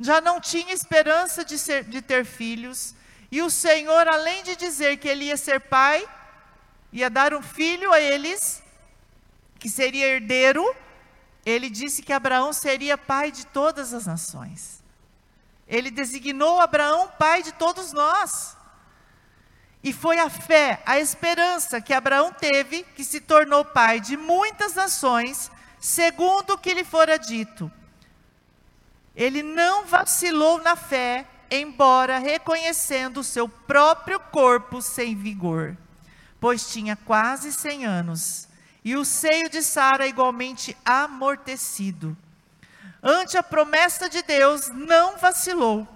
[0.00, 2.92] já não tinha esperança de, ser, de ter filhos,
[3.30, 6.04] e o Senhor, além de dizer que ele ia ser pai,
[6.94, 8.62] ia dar um filho a eles,
[9.58, 10.64] que seria herdeiro,
[11.44, 14.80] ele disse que Abraão seria pai de todas as nações.
[15.66, 18.56] Ele designou Abraão pai de todos nós.
[19.82, 24.74] E foi a fé, a esperança que Abraão teve, que se tornou pai de muitas
[24.74, 27.70] nações, segundo o que lhe fora dito.
[29.16, 35.76] Ele não vacilou na fé, embora reconhecendo o seu próprio corpo sem vigor,
[36.44, 38.46] pois tinha quase cem anos,
[38.84, 42.14] e o seio de Sara igualmente amortecido.
[43.02, 45.88] Ante a promessa de Deus, não vacilou.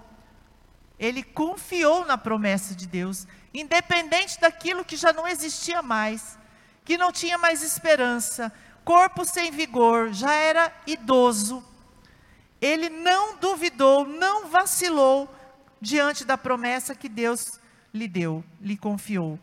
[0.97, 6.35] Ele confiou na promessa de Deus, independente daquilo que já não existia mais,
[6.83, 8.51] que não tinha mais esperança,
[8.83, 11.63] corpo sem vigor, já era idoso.
[12.59, 15.31] Ele não duvidou, não vacilou
[15.79, 17.59] diante da promessa que Deus
[17.93, 19.39] lhe deu, lhe confiou.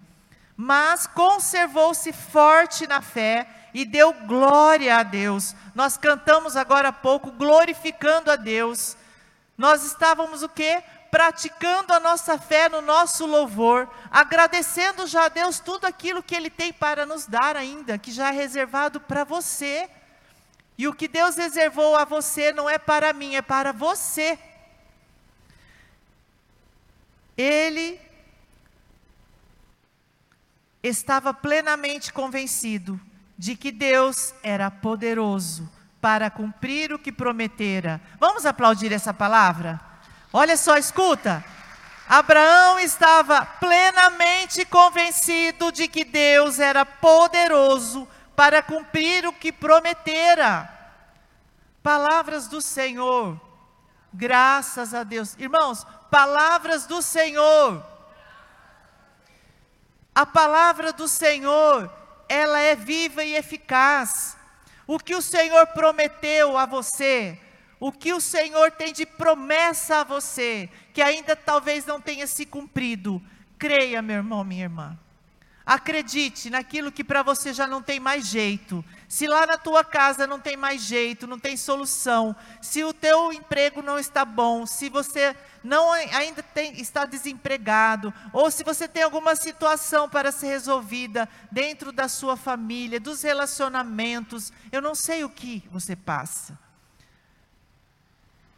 [0.57, 5.54] Mas conservou-se forte na fé e deu glória a Deus.
[5.74, 8.96] Nós cantamos agora há pouco glorificando a Deus.
[9.59, 10.82] Nós estávamos o quê?
[11.11, 16.50] praticando a nossa fé no nosso louvor, agradecendo já a Deus tudo aquilo que Ele
[16.50, 19.88] tem para nos dar ainda, que já é reservado para você.
[20.76, 24.38] E o que Deus reservou a você não é para mim, é para você.
[27.34, 27.95] Ele
[30.89, 33.01] estava plenamente convencido
[33.37, 35.70] de que Deus era poderoso
[36.01, 38.01] para cumprir o que prometera.
[38.18, 39.80] Vamos aplaudir essa palavra?
[40.32, 41.45] Olha só, escuta.
[42.09, 48.07] Abraão estava plenamente convencido de que Deus era poderoso
[48.37, 50.70] para cumprir o que prometera.
[51.82, 53.41] Palavras do Senhor.
[54.12, 55.34] Graças a Deus.
[55.39, 57.84] Irmãos, palavras do Senhor.
[60.16, 61.92] A palavra do Senhor,
[62.26, 64.34] ela é viva e eficaz.
[64.86, 67.38] O que o Senhor prometeu a você,
[67.78, 72.46] o que o Senhor tem de promessa a você, que ainda talvez não tenha se
[72.46, 73.20] cumprido,
[73.58, 74.98] creia, meu irmão, minha irmã.
[75.66, 78.82] Acredite naquilo que para você já não tem mais jeito.
[79.09, 83.32] Se lá na tua casa não tem mais jeito, não tem solução, se o teu
[83.32, 89.04] emprego não está bom, se você não ainda tem, está desempregado, ou se você tem
[89.04, 95.30] alguma situação para ser resolvida dentro da sua família, dos relacionamentos, eu não sei o
[95.30, 96.59] que você passa.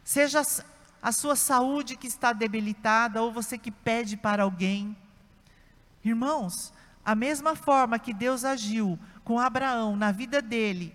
[0.03, 0.41] Seja
[1.01, 4.97] a sua saúde que está debilitada, ou você que pede para alguém.
[6.03, 6.73] Irmãos,
[7.05, 8.99] a mesma forma que Deus agiu
[9.29, 10.91] com Abraão na vida dele,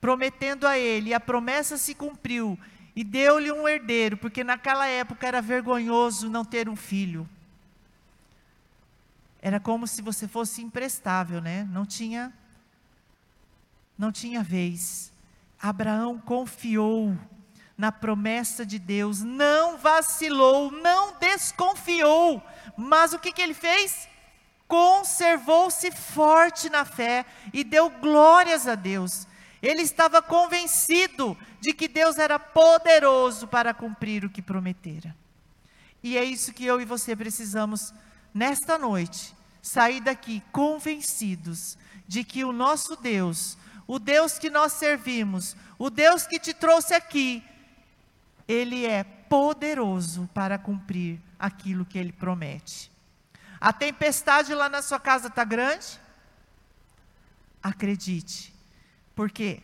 [0.00, 2.56] prometendo a ele, e a promessa se cumpriu,
[2.94, 7.28] e deu-lhe um herdeiro, porque naquela época era vergonhoso não ter um filho.
[9.42, 11.66] Era como se você fosse imprestável, né?
[11.72, 12.32] Não tinha
[13.98, 15.12] não tinha vez.
[15.60, 17.18] Abraão confiou
[17.76, 22.40] na promessa de Deus, não vacilou, não desconfiou.
[22.76, 24.08] Mas o que, que ele fez?
[24.70, 29.26] Conservou-se forte na fé e deu glórias a Deus.
[29.60, 35.14] Ele estava convencido de que Deus era poderoso para cumprir o que prometera.
[36.04, 37.92] E é isso que eu e você precisamos
[38.32, 43.58] nesta noite, sair daqui convencidos de que o nosso Deus,
[43.88, 47.42] o Deus que nós servimos, o Deus que te trouxe aqui,
[48.46, 52.90] ele é poderoso para cumprir aquilo que ele promete.
[53.60, 56.00] A tempestade lá na sua casa está grande?
[57.62, 58.54] Acredite,
[59.14, 59.62] porque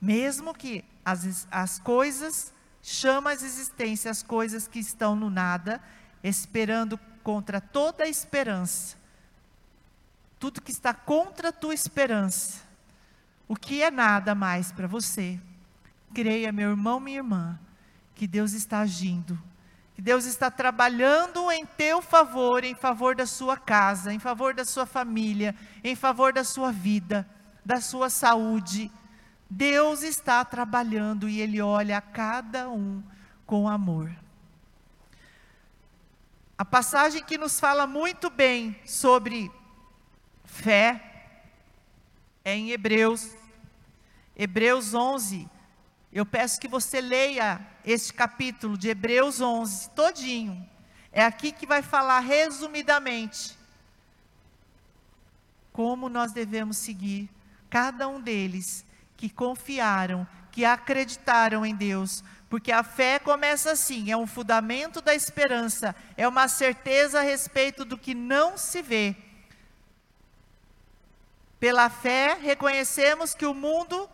[0.00, 2.52] mesmo que as, as coisas
[2.82, 5.80] chama as existência as coisas que estão no nada,
[6.24, 8.96] esperando contra toda a esperança.
[10.40, 12.60] Tudo que está contra a tua esperança.
[13.46, 15.38] O que é nada mais para você?
[16.12, 17.60] Creia, meu irmão, minha irmã,
[18.16, 19.40] que Deus está agindo
[20.02, 24.84] Deus está trabalhando em teu favor, em favor da sua casa, em favor da sua
[24.84, 27.24] família, em favor da sua vida,
[27.64, 28.90] da sua saúde.
[29.48, 33.00] Deus está trabalhando e Ele olha a cada um
[33.46, 34.12] com amor.
[36.58, 39.52] A passagem que nos fala muito bem sobre
[40.44, 41.00] fé
[42.44, 43.36] é em Hebreus,
[44.34, 45.48] Hebreus 11,
[46.12, 50.68] eu peço que você leia este capítulo de Hebreus 11 todinho.
[51.10, 53.56] É aqui que vai falar resumidamente
[55.72, 57.30] como nós devemos seguir
[57.70, 58.84] cada um deles
[59.16, 65.14] que confiaram, que acreditaram em Deus, porque a fé começa assim, é um fundamento da
[65.14, 69.16] esperança, é uma certeza a respeito do que não se vê.
[71.58, 74.10] Pela fé, reconhecemos que o mundo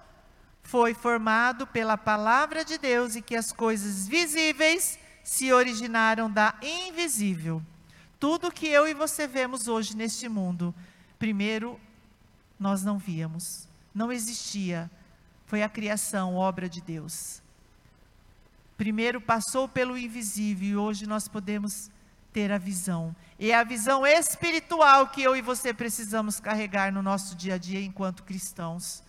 [0.69, 7.63] foi formado pela palavra de Deus e que as coisas visíveis se originaram da invisível.
[8.21, 10.75] Tudo que eu e você vemos hoje neste mundo,
[11.19, 11.81] primeiro
[12.61, 14.91] nós não víamos, não existia.
[15.47, 17.41] Foi a criação, obra de Deus.
[18.77, 21.91] Primeiro passou pelo invisível e hoje nós podemos
[22.31, 23.17] ter a visão.
[23.39, 27.59] E é a visão espiritual que eu e você precisamos carregar no nosso dia a
[27.59, 29.03] dia enquanto cristãos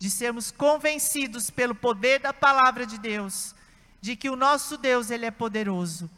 [0.00, 3.54] de sermos convencidos pelo poder da palavra de Deus,
[4.00, 6.10] de que o nosso Deus, Ele é poderoso.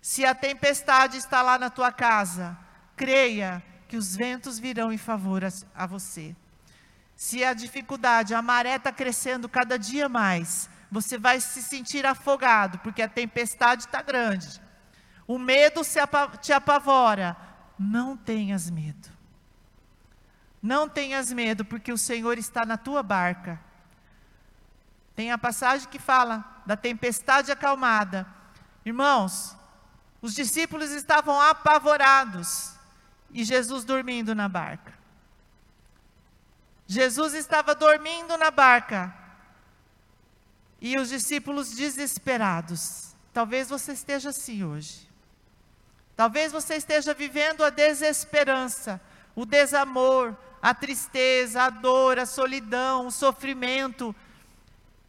[0.00, 2.56] Se a tempestade está lá na tua casa,
[2.96, 6.34] creia que os ventos virão em favor a, a você.
[7.14, 12.78] Se a dificuldade, a maré está crescendo cada dia mais, você vai se sentir afogado,
[12.78, 14.48] porque a tempestade está grande.
[15.26, 15.82] O medo
[16.40, 17.36] te apavora.
[17.78, 19.10] Não tenhas medo.
[20.62, 23.58] Não tenhas medo, porque o Senhor está na tua barca.
[25.16, 28.26] Tem a passagem que fala da tempestade acalmada.
[28.84, 29.56] Irmãos,
[30.22, 32.74] os discípulos estavam apavorados
[33.30, 34.92] e Jesus dormindo na barca.
[36.86, 39.14] Jesus estava dormindo na barca
[40.80, 43.14] e os discípulos desesperados.
[43.32, 45.08] Talvez você esteja assim hoje.
[46.16, 49.00] Talvez você esteja vivendo a desesperança,
[49.34, 54.14] o desamor, a tristeza, a dor, a solidão, o sofrimento.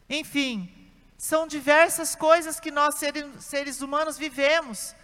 [0.09, 0.71] Enfim,
[1.17, 2.95] são diversas coisas que nós
[3.39, 4.95] seres humanos vivemos,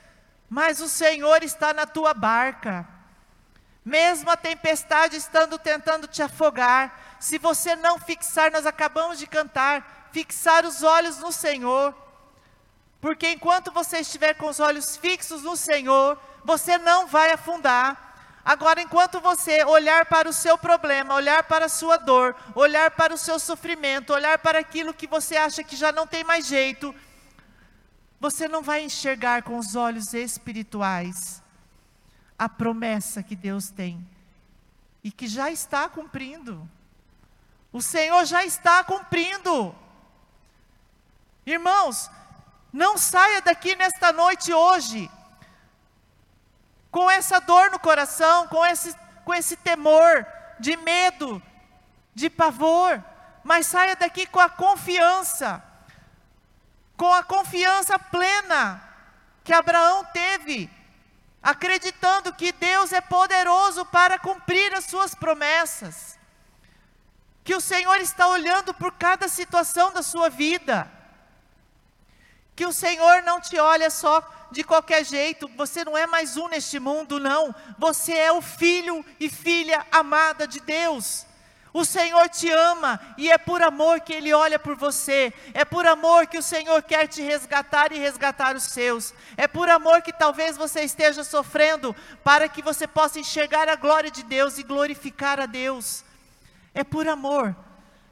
[0.50, 2.88] mas o Senhor está na tua barca.
[3.86, 10.10] mesmo a tempestade estando tentando te afogar, se você não fixar, nós acabamos de cantar,
[10.12, 11.96] fixar os olhos no Senhor,
[13.00, 18.07] porque enquanto você estiver com os olhos fixos no Senhor, você não vai afundar.
[18.48, 23.14] Agora, enquanto você olhar para o seu problema, olhar para a sua dor, olhar para
[23.14, 26.96] o seu sofrimento, olhar para aquilo que você acha que já não tem mais jeito,
[28.22, 31.44] você não vai enxergar com os olhos espirituais
[32.40, 34.08] a promessa que Deus tem
[35.04, 36.66] e que já está cumprindo.
[37.74, 39.76] O Senhor já está cumprindo.
[41.46, 42.10] Irmãos,
[42.72, 45.12] não saia daqui nesta noite hoje
[46.92, 50.26] com essa dor no coração, com esse, com esse temor,
[50.60, 51.42] de medo,
[52.14, 53.04] de pavor,
[53.44, 55.64] mas saia daqui com a confiança,
[56.96, 58.82] com a confiança plena
[59.44, 60.70] que Abraão teve
[61.42, 66.18] acreditando que Deus é poderoso para cumprir as suas promessas,
[67.44, 70.92] que o Senhor está olhando por cada situação da sua vida,
[72.58, 76.48] que o Senhor não te olha só de qualquer jeito, você não é mais um
[76.48, 81.24] neste mundo, não, você é o filho e filha amada de Deus.
[81.72, 85.86] O Senhor te ama e é por amor que Ele olha por você, é por
[85.86, 90.12] amor que o Senhor quer te resgatar e resgatar os seus, é por amor que
[90.12, 95.40] talvez você esteja sofrendo, para que você possa enxergar a glória de Deus e glorificar
[95.40, 96.04] a Deus.
[96.74, 97.56] É por amor.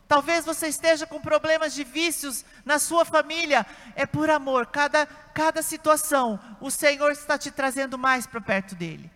[0.08, 4.68] Talvez você esteja com problemas de vícios na sua família, é por amor.
[4.68, 9.12] Cada, cada situação, o Senhor está te trazendo mais para perto dEle.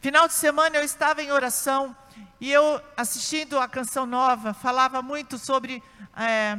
[0.00, 1.96] Final de semana eu estava em oração
[2.40, 5.82] e eu, assistindo a canção nova, falava muito sobre
[6.16, 6.56] é,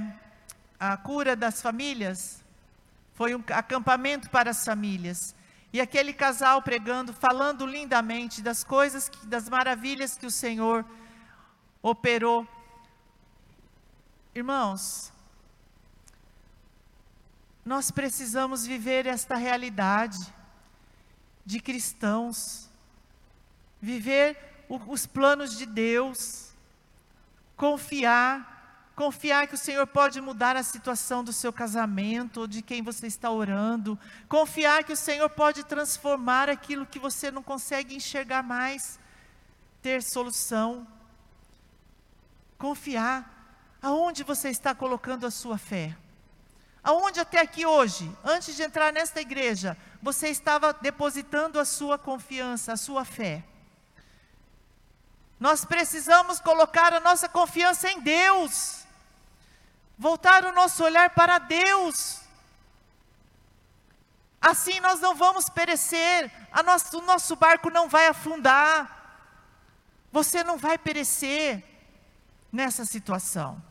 [0.80, 2.44] a cura das famílias.
[3.14, 5.34] Foi um acampamento para as famílias.
[5.72, 10.84] E aquele casal pregando, falando lindamente das coisas, que, das maravilhas que o Senhor
[11.86, 12.48] operou.
[14.34, 15.14] Irmãos,
[17.64, 20.18] nós precisamos viver esta realidade
[21.46, 22.68] de cristãos,
[23.80, 26.50] viver os planos de Deus,
[27.56, 32.82] confiar, confiar que o Senhor pode mudar a situação do seu casamento, ou de quem
[32.82, 38.42] você está orando, confiar que o Senhor pode transformar aquilo que você não consegue enxergar
[38.42, 39.00] mais,
[39.84, 40.95] ter solução.
[42.58, 43.32] Confiar.
[43.82, 45.96] Aonde você está colocando a sua fé?
[46.84, 52.74] Aonde até aqui hoje, antes de entrar nesta igreja, você estava depositando a sua confiança,
[52.74, 53.44] a sua fé?
[55.40, 58.86] Nós precisamos colocar a nossa confiança em Deus,
[59.98, 62.22] voltar o nosso olhar para Deus.
[64.40, 66.32] Assim nós não vamos perecer,
[66.64, 69.24] nosso, o nosso barco não vai afundar,
[70.12, 71.64] você não vai perecer
[72.56, 73.62] nessa situação.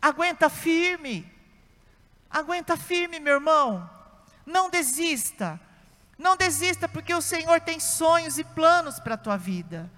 [0.00, 1.30] Aguenta firme,
[2.30, 3.88] aguenta firme, meu irmão,
[4.46, 5.60] não desista
[6.22, 9.90] não desista, porque o Senhor tem sonhos e planos para a tua vida.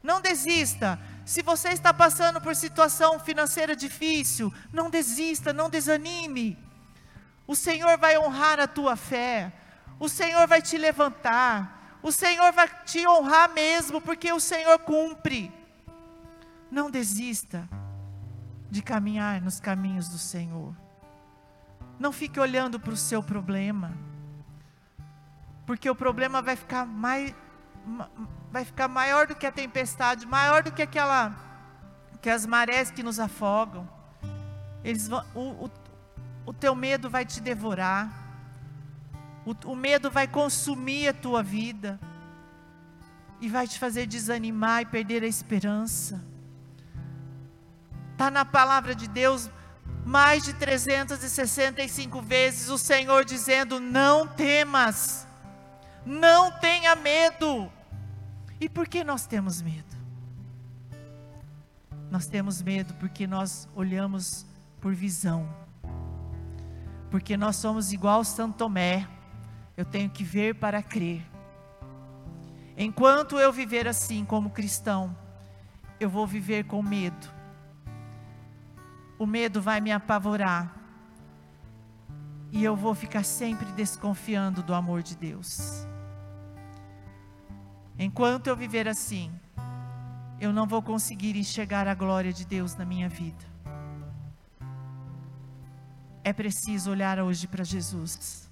[0.00, 0.98] Não desista.
[1.24, 6.56] Se você está passando por situação financeira difícil, não desista, não desanime.
[7.46, 9.52] O Senhor vai honrar a tua fé.
[9.98, 11.98] O Senhor vai te levantar.
[12.00, 15.52] O Senhor vai te honrar mesmo, porque o Senhor cumpre.
[16.70, 17.68] Não desista
[18.70, 20.74] de caminhar nos caminhos do Senhor.
[21.98, 23.92] Não fique olhando para o seu problema
[25.66, 27.34] porque o problema vai ficar mais
[28.50, 31.36] vai ficar maior do que a tempestade, maior do que aquela
[32.22, 33.88] que as marés que nos afogam.
[34.82, 35.70] Eles vão, o, o,
[36.46, 38.10] o teu medo vai te devorar.
[39.44, 42.00] O, o medo vai consumir a tua vida
[43.40, 46.24] e vai te fazer desanimar e perder a esperança.
[48.16, 49.50] Está na palavra de Deus
[50.02, 55.28] mais de 365 vezes o Senhor dizendo: Não temas.
[56.02, 57.70] Não tenha medo.
[58.58, 59.94] E por que nós temos medo?
[62.10, 64.46] Nós temos medo porque nós olhamos
[64.80, 65.46] por visão.
[67.10, 69.06] Porque nós somos igual Santo Tomé.
[69.76, 71.22] Eu tenho que ver para crer.
[72.78, 75.14] Enquanto eu viver assim como cristão,
[76.00, 77.35] eu vou viver com medo.
[79.18, 80.74] O medo vai me apavorar.
[82.52, 85.86] E eu vou ficar sempre desconfiando do amor de Deus.
[87.98, 89.32] Enquanto eu viver assim,
[90.40, 93.44] eu não vou conseguir enxergar a glória de Deus na minha vida.
[96.22, 98.50] É preciso olhar hoje para Jesus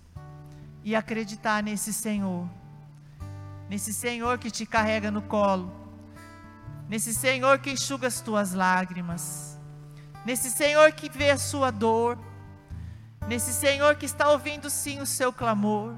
[0.82, 2.48] e acreditar nesse Senhor
[3.68, 5.72] nesse Senhor que te carrega no colo,
[6.88, 9.53] nesse Senhor que enxuga as tuas lágrimas,
[10.24, 12.18] nesse Senhor que vê a sua dor,
[13.28, 15.94] nesse Senhor que está ouvindo sim o seu clamor,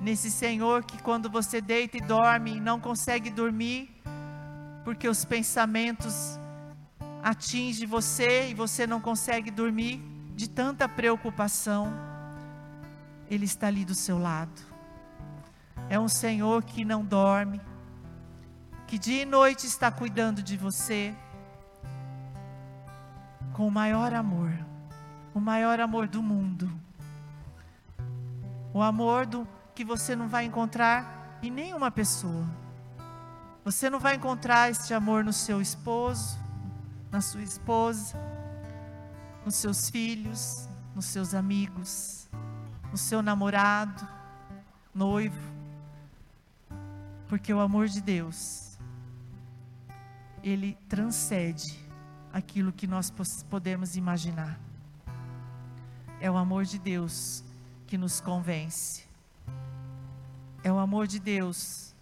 [0.00, 3.90] nesse Senhor que quando você deita e dorme não consegue dormir,
[4.84, 6.38] porque os pensamentos
[7.22, 10.02] atingem você e você não consegue dormir
[10.34, 11.92] de tanta preocupação,
[13.30, 14.60] Ele está ali do seu lado.
[15.88, 17.60] É um Senhor que não dorme,
[18.86, 21.14] que dia e noite está cuidando de você,
[23.52, 24.52] com o maior amor,
[25.34, 26.70] o maior amor do mundo,
[28.72, 32.46] o amor do, que você não vai encontrar em nenhuma pessoa.
[33.64, 36.38] Você não vai encontrar este amor no seu esposo,
[37.10, 38.16] na sua esposa,
[39.44, 42.28] nos seus filhos, nos seus amigos,
[42.90, 44.06] no seu namorado,
[44.94, 45.52] noivo.
[47.28, 48.78] Porque o amor de Deus,
[50.42, 51.91] ele transcende
[52.32, 53.12] aquilo que nós
[53.50, 54.58] podemos imaginar.
[56.20, 57.44] É o amor de Deus
[57.86, 59.04] que nos convence.
[60.64, 61.94] É o amor de Deus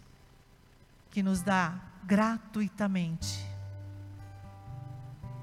[1.10, 1.74] que nos dá
[2.04, 3.44] gratuitamente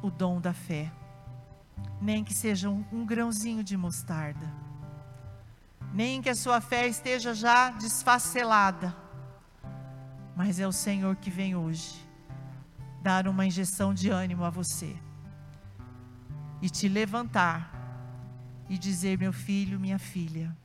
[0.02, 0.92] o dom da fé,
[2.00, 4.50] nem que seja um, um grãozinho de mostarda,
[5.92, 8.96] nem que a sua fé esteja já desfacelada,
[10.36, 12.07] mas é o Senhor que vem hoje
[13.02, 14.98] dar uma injeção de ânimo a você
[16.62, 17.72] e te levantar
[18.70, 20.56] e dizer: meu filho, minha filha,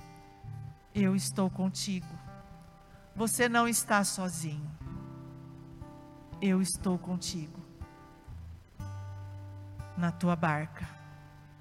[0.95, 2.07] eu estou contigo.
[3.15, 4.71] Você não está sozinho.
[6.41, 7.61] Eu estou contigo
[9.97, 10.89] na tua barca,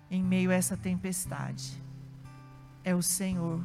[0.09, 1.79] em meio a essa tempestade.
[2.83, 3.63] É o Senhor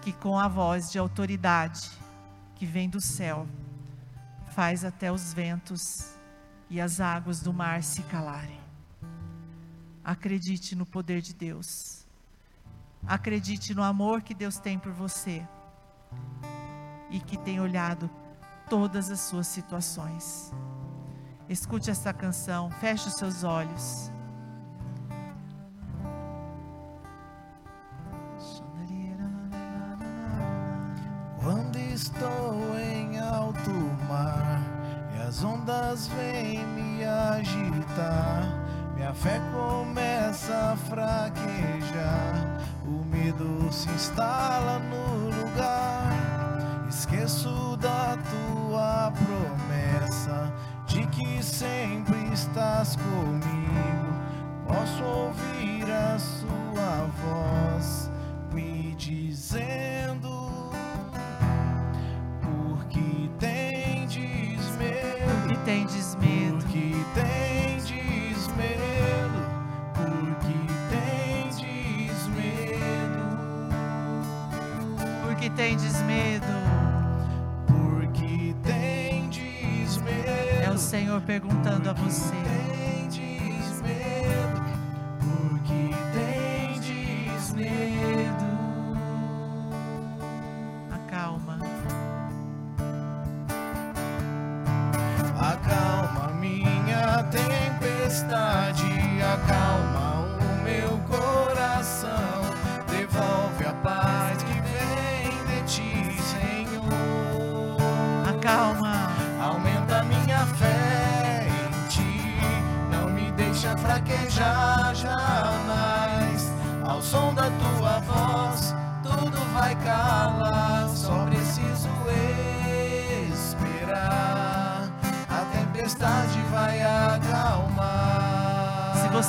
[0.00, 1.88] que, com a voz de autoridade
[2.56, 3.46] que vem do céu,
[4.50, 6.16] faz até os ventos
[6.72, 8.58] e as águas do mar se calarem.
[10.02, 12.06] Acredite no poder de Deus.
[13.06, 15.46] Acredite no amor que Deus tem por você
[17.10, 18.08] e que tem olhado
[18.70, 20.50] todas as suas situações.
[21.46, 24.10] Escute essa canção, feche os seus olhos.
[31.38, 33.70] Quando estou em alto
[34.08, 34.71] mar
[35.32, 38.52] as ondas vêm me agitar,
[38.94, 46.84] minha fé começa a fraquejar, o medo se instala no lugar.
[46.86, 50.52] Esqueço da tua promessa
[50.86, 54.12] de que sempre estás comigo.
[54.68, 58.10] Posso ouvir a sua voz
[58.52, 59.81] me dizendo:
[65.72, 69.40] tendes medo, Por que tendes medo?
[69.94, 70.60] Por que
[70.90, 73.22] tendes medo?
[75.26, 76.46] porque tendes medo.
[77.66, 80.62] Por que tendes medo?
[80.62, 82.61] É o Senhor perguntando a você.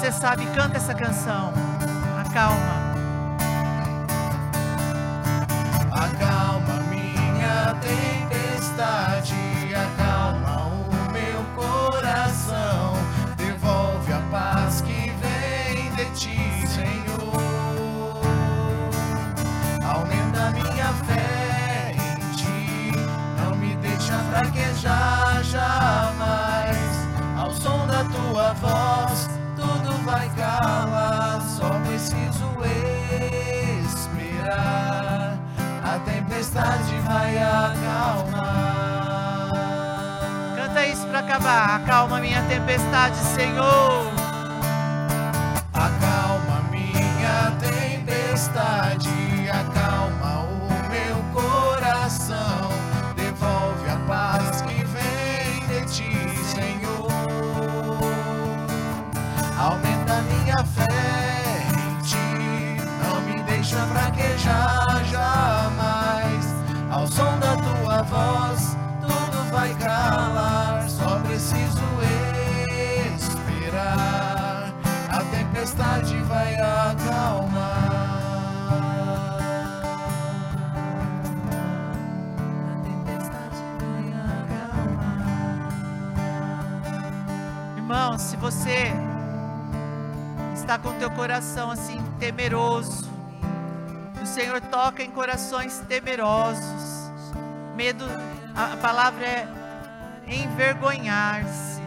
[0.03, 1.53] Você sabe, canta essa canção.
[2.19, 2.72] Acalma.
[94.34, 97.11] Senhor toca em corações temerosos.
[97.75, 98.03] Medo,
[98.55, 99.47] a palavra é
[100.27, 101.79] envergonhar-se.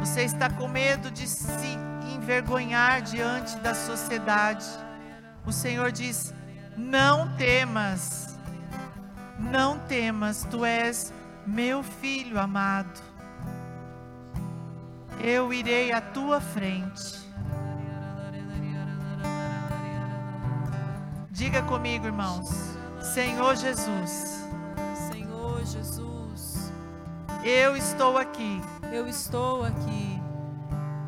[0.00, 1.78] Você está com medo de se
[2.12, 4.66] envergonhar diante da sociedade.
[5.46, 6.34] O Senhor diz:
[6.76, 8.36] Não temas,
[9.38, 11.12] não temas, tu és
[11.46, 13.00] meu filho amado.
[15.20, 17.27] Eu irei à tua frente.
[21.38, 22.48] Diga comigo, irmãos.
[23.00, 24.44] Senhor Jesus,
[25.08, 26.72] Senhor Jesus,
[27.44, 28.60] eu estou aqui.
[28.92, 30.20] Eu estou aqui.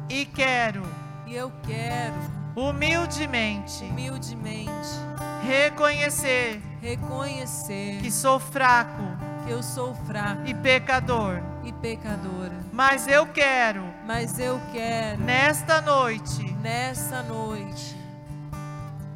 [0.09, 0.85] E quero
[1.27, 2.15] e eu quero
[2.55, 4.71] humildemente humildemente
[5.43, 9.03] reconhecer reconhecer que sou fraco
[9.45, 15.81] que eu sou fraco e pecador, e pecadora, mas eu quero mas eu quero nesta
[15.81, 18.00] noite nessa noite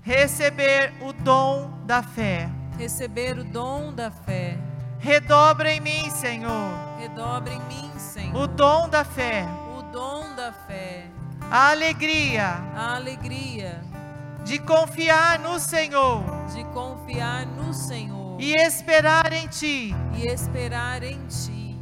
[0.04, 2.48] receber o dom da fé.
[2.78, 4.58] receber o dom da fé.
[4.98, 9.46] Redobra em mim, Senhor, Redobre em mim, Senhor, o dom da fé,
[9.78, 11.06] o dom da fé,
[11.50, 12.46] a alegria.
[12.74, 13.82] A alegria.
[14.44, 16.22] De confiar no Senhor.
[16.54, 18.40] De confiar no Senhor.
[18.40, 19.94] E esperar em Ti.
[20.16, 21.78] e esperar em Ti.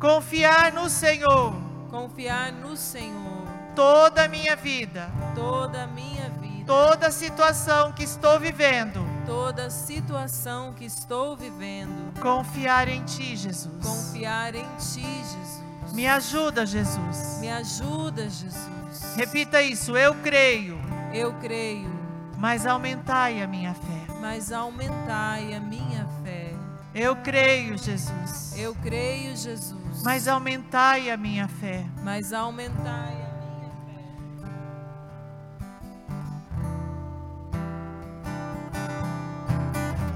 [0.00, 1.54] Confiar no Senhor.
[1.90, 3.42] Confiar no Senhor.
[3.74, 9.00] Toda a minha vida, toda a minha vida, toda situação que estou vivendo.
[9.26, 12.12] toda situação que estou vivendo.
[12.20, 13.84] Confiar em Ti, Jesus.
[13.84, 15.92] Confiar em Ti, Jesus.
[15.92, 17.38] Me ajuda, Jesus.
[17.40, 19.14] Me ajuda, Jesus.
[19.16, 19.96] Repita isso.
[19.96, 20.78] Eu creio,
[21.12, 21.90] Eu creio,
[22.38, 24.14] mas aumentai a minha fé.
[24.20, 26.52] mas aumentai a minha fé.
[26.94, 31.84] Eu creio, Jesus, Eu creio, Jesus, mas aumentai a minha fé.
[32.02, 33.31] mas aumentai a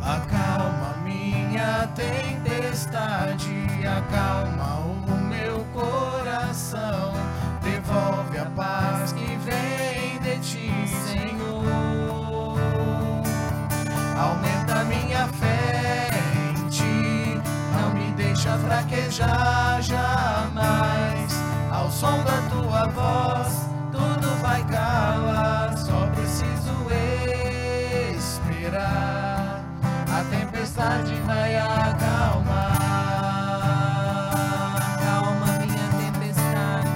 [0.06, 7.12] Acalma minha tempestade, acalma o meu coração,
[7.60, 10.70] devolve a paz que vem de ti,
[11.08, 12.56] Senhor.
[14.16, 16.08] Aumenta minha fé
[16.50, 17.42] em ti,
[17.72, 21.32] não me deixa fraquejar jamais.
[21.72, 26.76] Ao som da tua voz, tudo vai calar, só preciso
[28.16, 29.15] esperar.
[30.66, 32.76] Tempestade vai acalmar.
[34.74, 36.88] Acalma minha tempestade.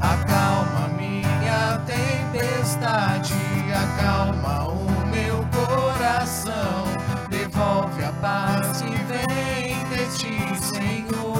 [0.00, 3.34] Acalma minha tempestade,
[3.74, 6.84] acalma o meu coração,
[7.28, 11.34] devolve a paz que vem de ti, Senhor.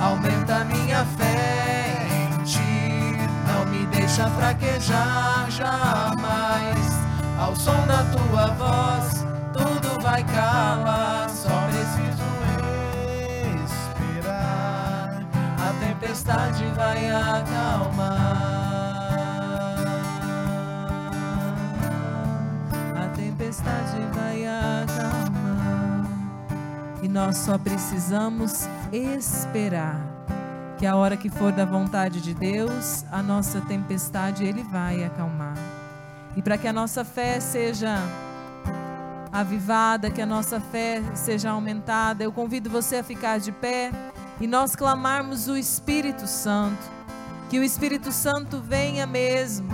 [0.00, 6.51] Aumenta minha fé em ti, não me deixa fraquejar jamais.
[7.52, 12.24] Ao som da tua voz, tudo vai calar, só preciso
[13.66, 15.22] esperar.
[15.58, 18.16] A tempestade vai acalmar.
[22.96, 26.06] A tempestade vai acalmar.
[27.02, 30.00] E nós só precisamos esperar.
[30.78, 35.51] Que a hora que for da vontade de Deus, a nossa tempestade Ele vai acalmar.
[36.36, 37.96] E para que a nossa fé seja
[39.32, 43.90] avivada, que a nossa fé seja aumentada, eu convido você a ficar de pé
[44.40, 46.90] e nós clamarmos o Espírito Santo.
[47.48, 49.68] Que o Espírito Santo venha mesmo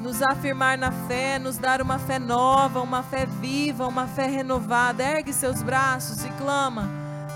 [0.00, 5.02] nos afirmar na fé, nos dar uma fé nova, uma fé viva, uma fé renovada.
[5.02, 6.88] Ergue seus braços e clama: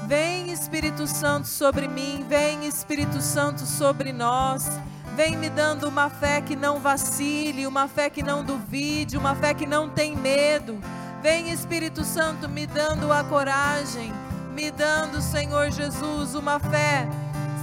[0.06, 4.68] Vem Espírito Santo sobre mim, vem Espírito Santo sobre nós.
[5.16, 9.52] Vem me dando uma fé que não vacile, uma fé que não duvide, uma fé
[9.52, 10.78] que não tem medo.
[11.22, 14.12] Vem Espírito Santo me dando a coragem,
[14.54, 17.06] me dando, Senhor Jesus, uma fé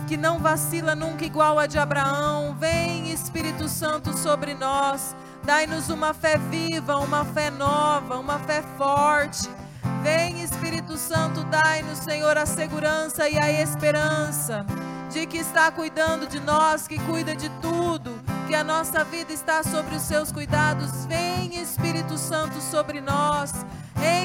[0.07, 2.55] que não vacila nunca igual a de Abraão.
[2.59, 5.15] Vem, Espírito Santo, sobre nós.
[5.43, 9.49] Dai-nos uma fé viva, uma fé nova, uma fé forte.
[10.03, 14.65] Vem, Espírito Santo, dai-nos, Senhor, a segurança e a esperança
[15.09, 19.63] de que está cuidando de nós, que cuida de tudo, que a nossa vida está
[19.63, 21.05] sobre os seus cuidados.
[21.05, 23.53] Vem, Espírito Santo, sobre nós.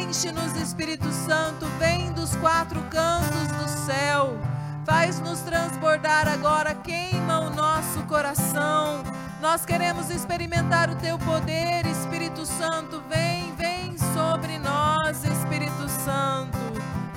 [0.01, 4.39] Enche-nos, Espírito Santo, vem dos quatro cantos do céu.
[4.85, 9.03] Faz-nos transbordar agora, queima o nosso coração.
[9.41, 16.59] Nós queremos experimentar o teu poder, Espírito Santo, vem, vem sobre nós, Espírito Santo.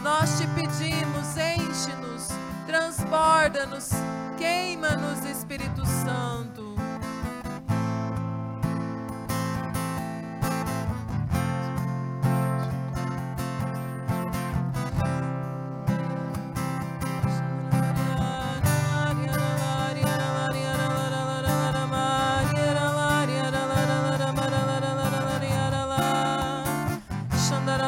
[0.02, 2.15] Nós te pedimos, enche-nos.
[2.76, 3.91] Transborda-nos,
[4.38, 6.76] queima-nos, Espírito Santo.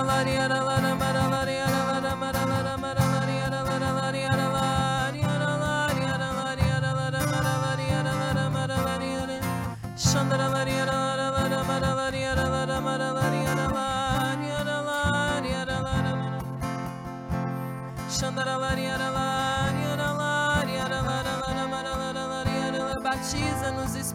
[0.08, 0.97] la la la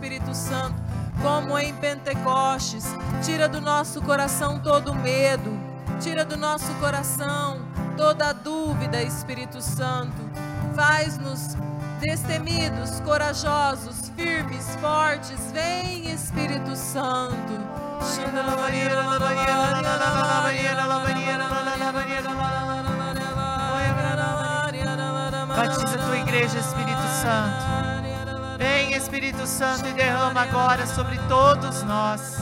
[0.03, 0.83] Espírito Santo,
[1.23, 2.85] como em Pentecostes.
[3.25, 5.57] Tira do nosso coração todo medo,
[6.01, 7.61] tira do nosso coração
[7.97, 10.29] toda dúvida, Espírito Santo.
[10.75, 11.57] Faz-nos
[12.01, 15.53] destemidos, corajosos, firmes, fortes.
[15.53, 17.53] Vem, Espírito Santo.
[25.47, 27.92] Batiza a tua igreja, Espírito Santo.
[28.95, 32.39] Espírito Santo e derrama agora sobre todos nós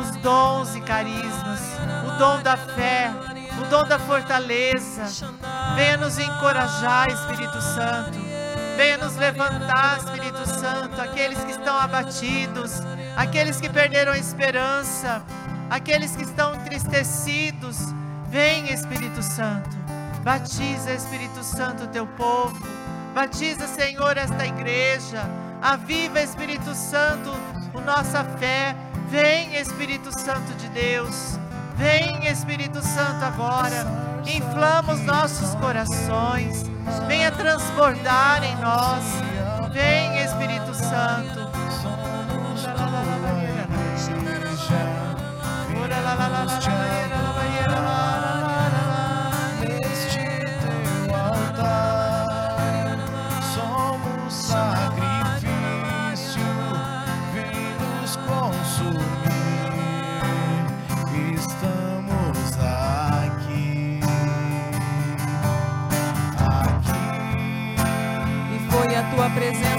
[0.00, 1.60] os dons e carismas,
[2.06, 3.10] o dom da fé,
[3.60, 5.04] o dom da fortaleza.
[5.76, 8.18] Venha nos encorajar, Espírito Santo.
[8.76, 12.80] Venha nos levantar, Espírito Santo, aqueles que estão abatidos,
[13.16, 15.22] aqueles que perderam a esperança,
[15.70, 17.78] aqueles que estão entristecidos.
[18.28, 19.76] Vem, Espírito Santo.
[20.24, 22.66] Batiza, Espírito Santo, teu povo.
[23.14, 25.22] Batiza, Senhor, esta igreja.
[25.62, 27.30] Aviva, Espírito Santo,
[27.72, 28.74] a nossa fé.
[29.08, 31.38] Vem, Espírito Santo de Deus.
[31.76, 33.86] Vem, Espírito Santo, agora.
[34.26, 36.64] Inflama os nossos corações.
[37.06, 39.04] Venha transbordar em nós.
[39.72, 41.52] Vem, Espírito Santo.
[69.34, 69.71] presente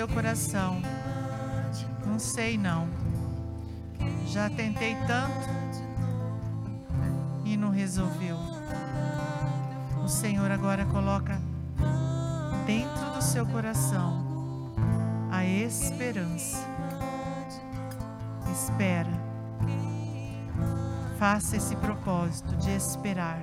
[0.00, 0.80] seu coração:
[2.06, 2.88] Não sei não.
[4.28, 5.46] Já tentei tanto
[7.44, 8.38] e não resolveu.
[10.02, 11.38] O Senhor agora coloca
[12.64, 14.24] dentro do seu coração
[15.30, 16.66] a esperança.
[18.50, 19.20] Espera.
[21.18, 23.38] Faça esse propósito de esperar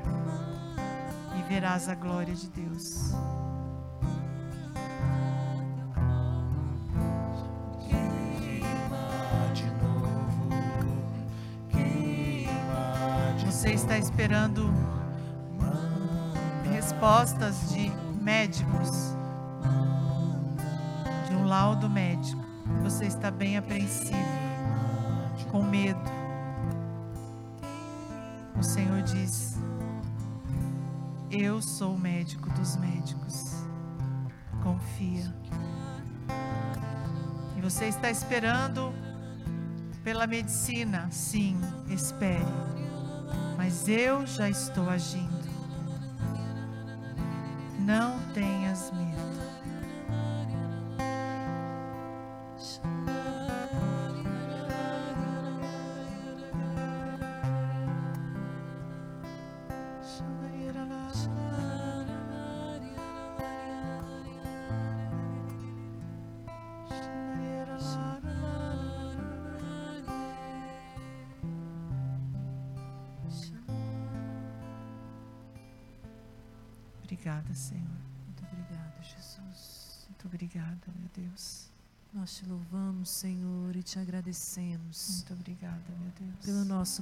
[1.38, 3.13] e verás a glória de Deus.
[13.98, 14.72] Está esperando
[16.72, 17.90] respostas de
[18.22, 19.15] médicos,
[21.28, 22.44] de um laudo médico.
[22.84, 24.18] Você está bem apreensivo,
[25.49, 25.99] com medo.
[28.60, 29.57] O Senhor diz:
[31.32, 33.64] Eu sou o médico dos médicos.
[34.61, 35.34] Confia.
[37.57, 38.94] E você está esperando
[40.03, 41.07] pela medicina?
[41.10, 41.60] Sim,
[41.90, 42.77] espere.
[43.68, 45.36] Mas eu já estou agindo.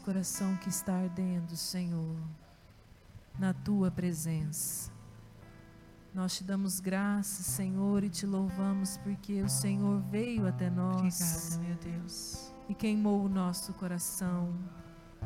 [0.06, 2.15] Coração que está ardendo, Senhor,
[3.40, 4.91] na tua presença.
[6.14, 11.19] Nós te damos graças, Senhor, e te louvamos porque o Senhor veio até nós
[11.57, 12.53] Obrigada, meu Deus.
[12.69, 14.53] e queimou o nosso coração,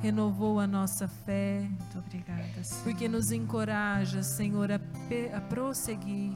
[0.01, 2.84] renovou a nossa fé, Muito obrigada, Senhor.
[2.85, 4.76] porque nos encoraja, Senhor, a,
[5.38, 6.31] a prosseguir,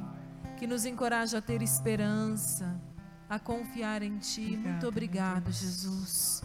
[0.58, 2.80] que nos encoraja a ter esperança,
[3.30, 4.42] a confiar em Ti.
[4.42, 5.52] Obrigada, Muito obrigado.
[5.52, 6.44] Jesus.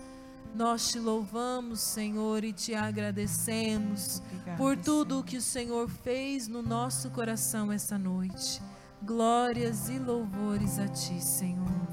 [0.54, 5.20] Nós te louvamos, Senhor, e te agradecemos Obrigada, por tudo Senhor.
[5.20, 8.60] o que o Senhor fez no nosso coração essa noite.
[9.02, 11.88] Glórias e louvores a Ti, Senhor.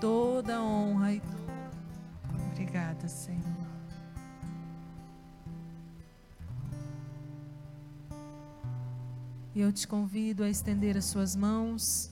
[0.00, 1.22] Toda honra e
[2.52, 3.42] Obrigada, Senhor.
[9.54, 12.10] E eu te convido a estender as suas mãos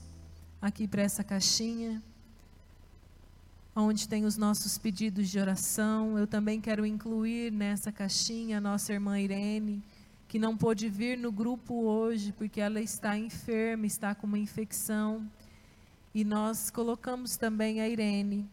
[0.61, 2.01] aqui para essa caixinha,
[3.75, 6.17] onde tem os nossos pedidos de oração.
[6.17, 9.81] Eu também quero incluir nessa caixinha a nossa irmã Irene,
[10.27, 15.25] que não pôde vir no grupo hoje porque ela está enferma, está com uma infecção.
[16.13, 18.49] E nós colocamos também a Irene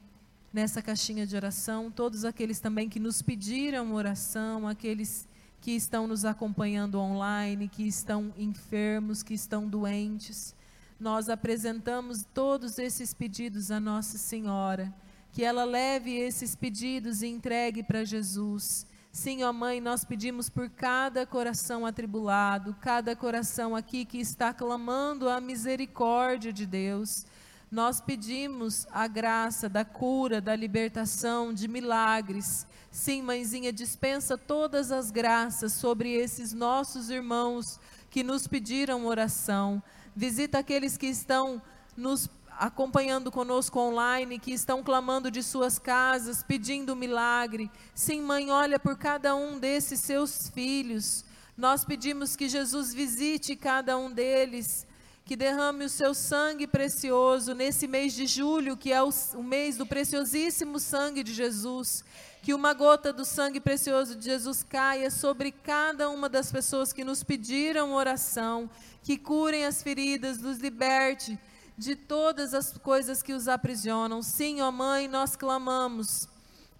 [0.52, 5.28] nessa caixinha de oração, todos aqueles também que nos pediram oração, aqueles
[5.60, 10.54] que estão nos acompanhando online, que estão enfermos, que estão doentes.
[10.98, 14.92] Nós apresentamos todos esses pedidos à Nossa Senhora,
[15.32, 18.86] que ela leve esses pedidos e entregue para Jesus.
[19.10, 25.28] Sim, ó Mãe, nós pedimos por cada coração atribulado, cada coração aqui que está clamando
[25.28, 27.26] a misericórdia de Deus.
[27.70, 32.66] Nós pedimos a graça da cura, da libertação, de milagres.
[32.90, 37.78] Sim, mãezinha, dispensa todas as graças sobre esses nossos irmãos
[38.10, 39.82] que nos pediram oração.
[40.16, 41.60] Visita aqueles que estão
[41.96, 42.28] nos
[42.58, 47.70] acompanhando conosco online, que estão clamando de suas casas, pedindo milagre.
[47.94, 51.24] Sim, mãe, olha por cada um desses seus filhos.
[51.56, 54.86] Nós pedimos que Jesus visite cada um deles
[55.24, 59.76] que derrame o seu sangue precioso nesse mês de julho, que é o, o, mês
[59.76, 62.02] do preciosíssimo sangue de Jesus.
[62.40, 67.04] Que uma gota do sangue precioso de Jesus caia sobre cada uma das pessoas que
[67.04, 68.70] nos pediram oração,
[69.02, 71.38] que curem as feridas, nos liberte
[71.78, 74.20] de todas as coisas que os aprisionam.
[74.20, 76.28] Sim, ó Mãe, nós clamamos.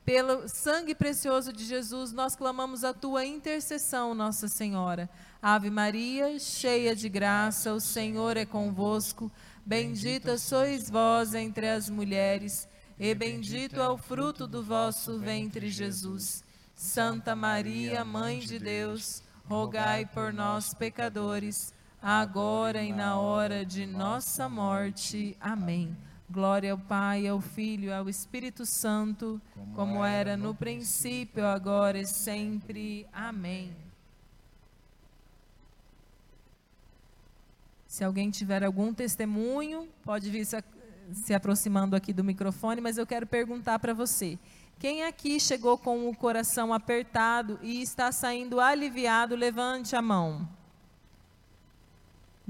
[0.04, 5.08] Pelo sangue precioso de Jesus, nós clamamos a tua intercessão, Nossa Senhora.
[5.40, 9.30] Ave Maria, cheia de graça, o Senhor é convosco.
[9.64, 12.66] Bendita sois vós entre as mulheres,
[12.98, 16.42] e bendito é o fruto do vosso ventre, Jesus.
[16.74, 21.72] Santa Maria, Mãe de Deus, rogai por nós, pecadores,
[22.02, 25.36] agora e na hora de nossa morte.
[25.40, 25.96] Amém.
[26.30, 29.40] Glória ao Pai, ao Filho, ao Espírito Santo,
[29.74, 33.06] como, era no princípio, agora e sempre.
[33.12, 33.74] Amém.
[37.86, 40.46] Se alguém tiver algum testemunho, pode vir
[41.14, 44.38] se aproximando aqui do microfone, mas eu quero perguntar para você.
[44.78, 50.57] Quem aqui chegou com o coração apertado e está saindo aliviado, levante a mão.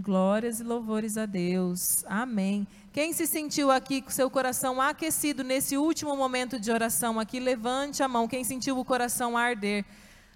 [0.01, 2.05] Glórias e louvores a Deus.
[2.07, 2.69] Amém.
[2.93, 8.01] Quem se sentiu aqui com seu coração aquecido nesse último momento de oração aqui, levante
[8.01, 8.29] a mão.
[8.29, 9.85] Quem sentiu o coração arder.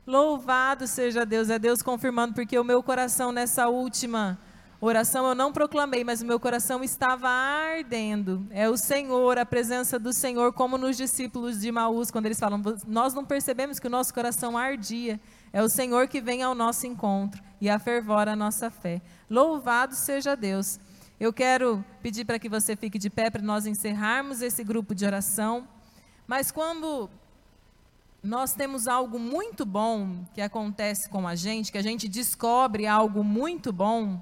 [0.04, 4.36] Louvado seja Deus, é Deus confirmando, porque o meu coração nessa última
[4.86, 8.44] oração eu não proclamei, mas o meu coração estava ardendo.
[8.50, 12.60] É o Senhor, a presença do Senhor, como nos discípulos de Maús, quando eles falam,
[12.86, 15.20] nós não percebemos que o nosso coração ardia.
[15.52, 19.00] É o Senhor que vem ao nosso encontro e afervora a nossa fé.
[19.30, 20.80] Louvado seja Deus.
[21.20, 25.06] Eu quero pedir para que você fique de pé para nós encerrarmos esse grupo de
[25.06, 25.68] oração.
[26.26, 27.08] Mas quando
[28.20, 33.22] nós temos algo muito bom que acontece com a gente, que a gente descobre algo
[33.22, 34.20] muito bom,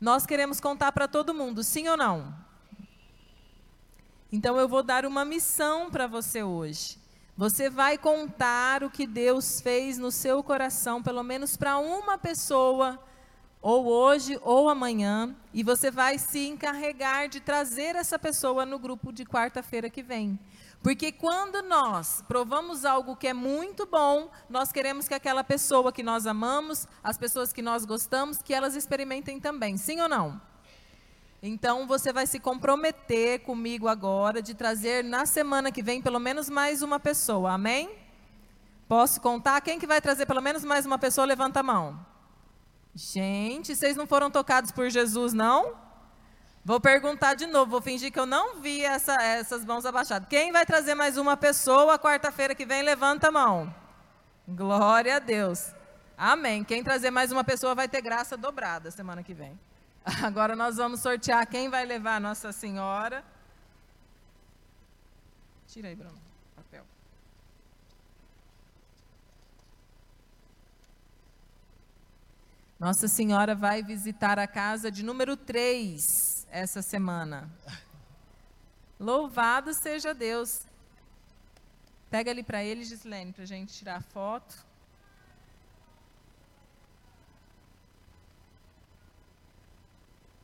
[0.00, 2.34] nós queremos contar para todo mundo, sim ou não?
[4.30, 6.98] Então eu vou dar uma missão para você hoje.
[7.36, 12.98] Você vai contar o que Deus fez no seu coração, pelo menos para uma pessoa
[13.60, 19.12] ou hoje ou amanhã, e você vai se encarregar de trazer essa pessoa no grupo
[19.12, 20.38] de quarta-feira que vem.
[20.82, 26.02] Porque quando nós provamos algo que é muito bom, nós queremos que aquela pessoa que
[26.02, 30.40] nós amamos, as pessoas que nós gostamos, que elas experimentem também, sim ou não?
[31.42, 36.48] Então você vai se comprometer comigo agora de trazer na semana que vem pelo menos
[36.48, 37.90] mais uma pessoa, amém?
[38.88, 39.60] Posso contar?
[39.60, 41.26] Quem que vai trazer pelo menos mais uma pessoa?
[41.26, 42.04] Levanta a mão.
[42.94, 45.87] Gente, vocês não foram tocados por Jesus, não?
[46.68, 50.28] Vou perguntar de novo, vou fingir que eu não vi essa, essas mãos abaixadas.
[50.28, 52.82] Quem vai trazer mais uma pessoa quarta-feira que vem?
[52.82, 53.74] Levanta a mão.
[54.46, 55.72] Glória a Deus.
[56.14, 56.62] Amém.
[56.62, 59.58] Quem trazer mais uma pessoa vai ter graça dobrada semana que vem.
[60.22, 63.24] Agora nós vamos sortear quem vai levar Nossa Senhora.
[65.68, 66.20] Tira aí, Bruno.
[72.78, 77.50] Nossa Senhora vai visitar a casa de número 3 essa semana.
[78.98, 80.66] Louvado seja Deus.
[82.10, 84.66] Pega ali para ele, Gislene, para a gente tirar a foto.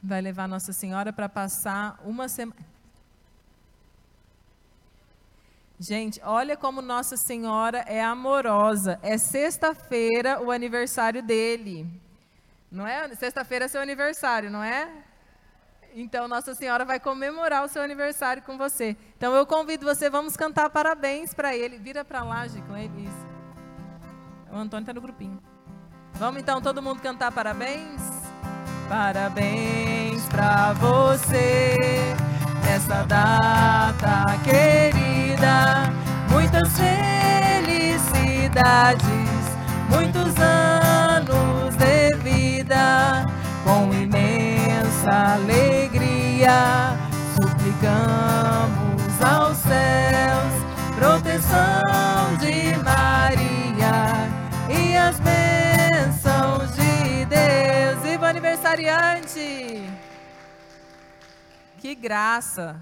[0.03, 2.75] Vai levar Nossa Senhora para passar uma semana.
[5.81, 8.99] Gente, olha como Nossa Senhora é amorosa.
[9.03, 11.91] É sexta-feira o aniversário dele.
[12.71, 13.13] Não é?
[13.15, 15.05] Sexta-feira é seu aniversário, não é?
[15.97, 18.97] Então Nossa Senhora vai comemorar o seu aniversário com você.
[19.17, 21.79] Então eu convido você, vamos cantar parabéns para ele.
[21.79, 23.05] Vira para lá, com ele.
[23.05, 23.27] Isso.
[24.53, 25.41] O Antônio está no grupinho.
[26.15, 28.03] Vamos então todo mundo cantar parabéns?
[28.89, 31.77] Parabéns para você
[32.65, 35.93] nessa data querida.
[36.29, 39.05] Muitas felicidades,
[39.89, 43.25] muitos anos de vida
[43.65, 43.95] com
[45.05, 46.97] imensa alegria.
[47.35, 50.55] Suplicamos aos céus
[50.97, 54.31] proteção de Maria
[54.71, 58.03] e as bênçãos de Deus.
[58.03, 59.83] Viva aniversariante!
[61.79, 62.81] Que graça!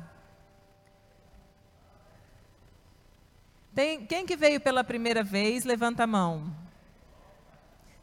[3.74, 6.54] Tem, quem que veio pela primeira vez, levanta a mão.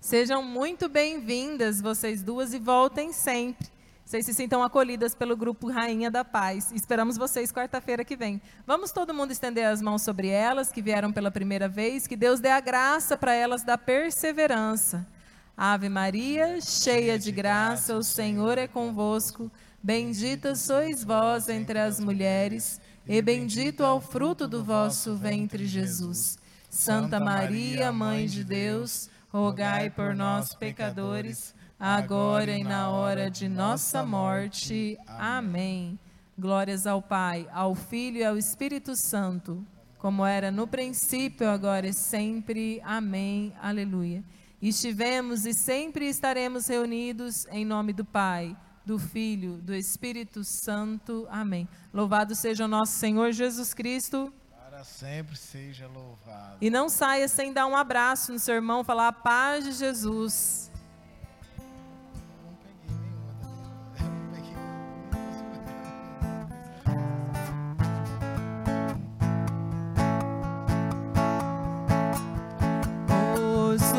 [0.01, 3.78] Sejam muito bem-vindas vocês duas e voltem sempre.
[4.10, 6.72] Vocês se sintam acolhidas pelo grupo Rainha da Paz.
[6.72, 8.41] Esperamos vocês quarta-feira que vem.
[8.65, 12.07] Vamos todo mundo estender as mãos sobre elas, que vieram pela primeira vez.
[12.07, 15.07] Que Deus dê a graça para elas da perseverança.
[15.56, 19.52] Ave Maria, cheia de graça, o Senhor é convosco.
[19.84, 26.40] Bendita sois vós entre as mulheres, e bendito é o fruto do vosso ventre, Jesus.
[26.68, 34.06] Santa Maria, Mãe de Deus, rogai por nós, pecadores, agora e na hora de nossa
[34.06, 34.97] morte.
[35.07, 35.97] Amém.
[36.38, 39.65] Glórias ao Pai, ao Filho e ao Espírito Santo,
[39.97, 42.81] como era no princípio, agora e sempre.
[42.84, 43.53] Amém.
[43.61, 44.23] Aleluia.
[44.61, 51.26] Estivemos e sempre estaremos reunidos em nome do Pai, do Filho, do Espírito Santo.
[51.30, 51.68] Amém.
[51.93, 54.34] Louvado seja o nosso Senhor Jesus Cristo
[54.80, 56.56] para sempre seja louvado.
[56.61, 60.68] E não saia sem dar um abraço no seu irmão, falar a paz de Jesus.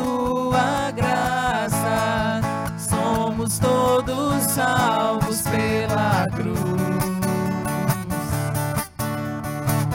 [0.01, 2.41] tua graça,
[2.77, 6.59] somos todos salvos pela cruz.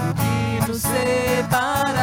[0.08, 1.95] O que nos separa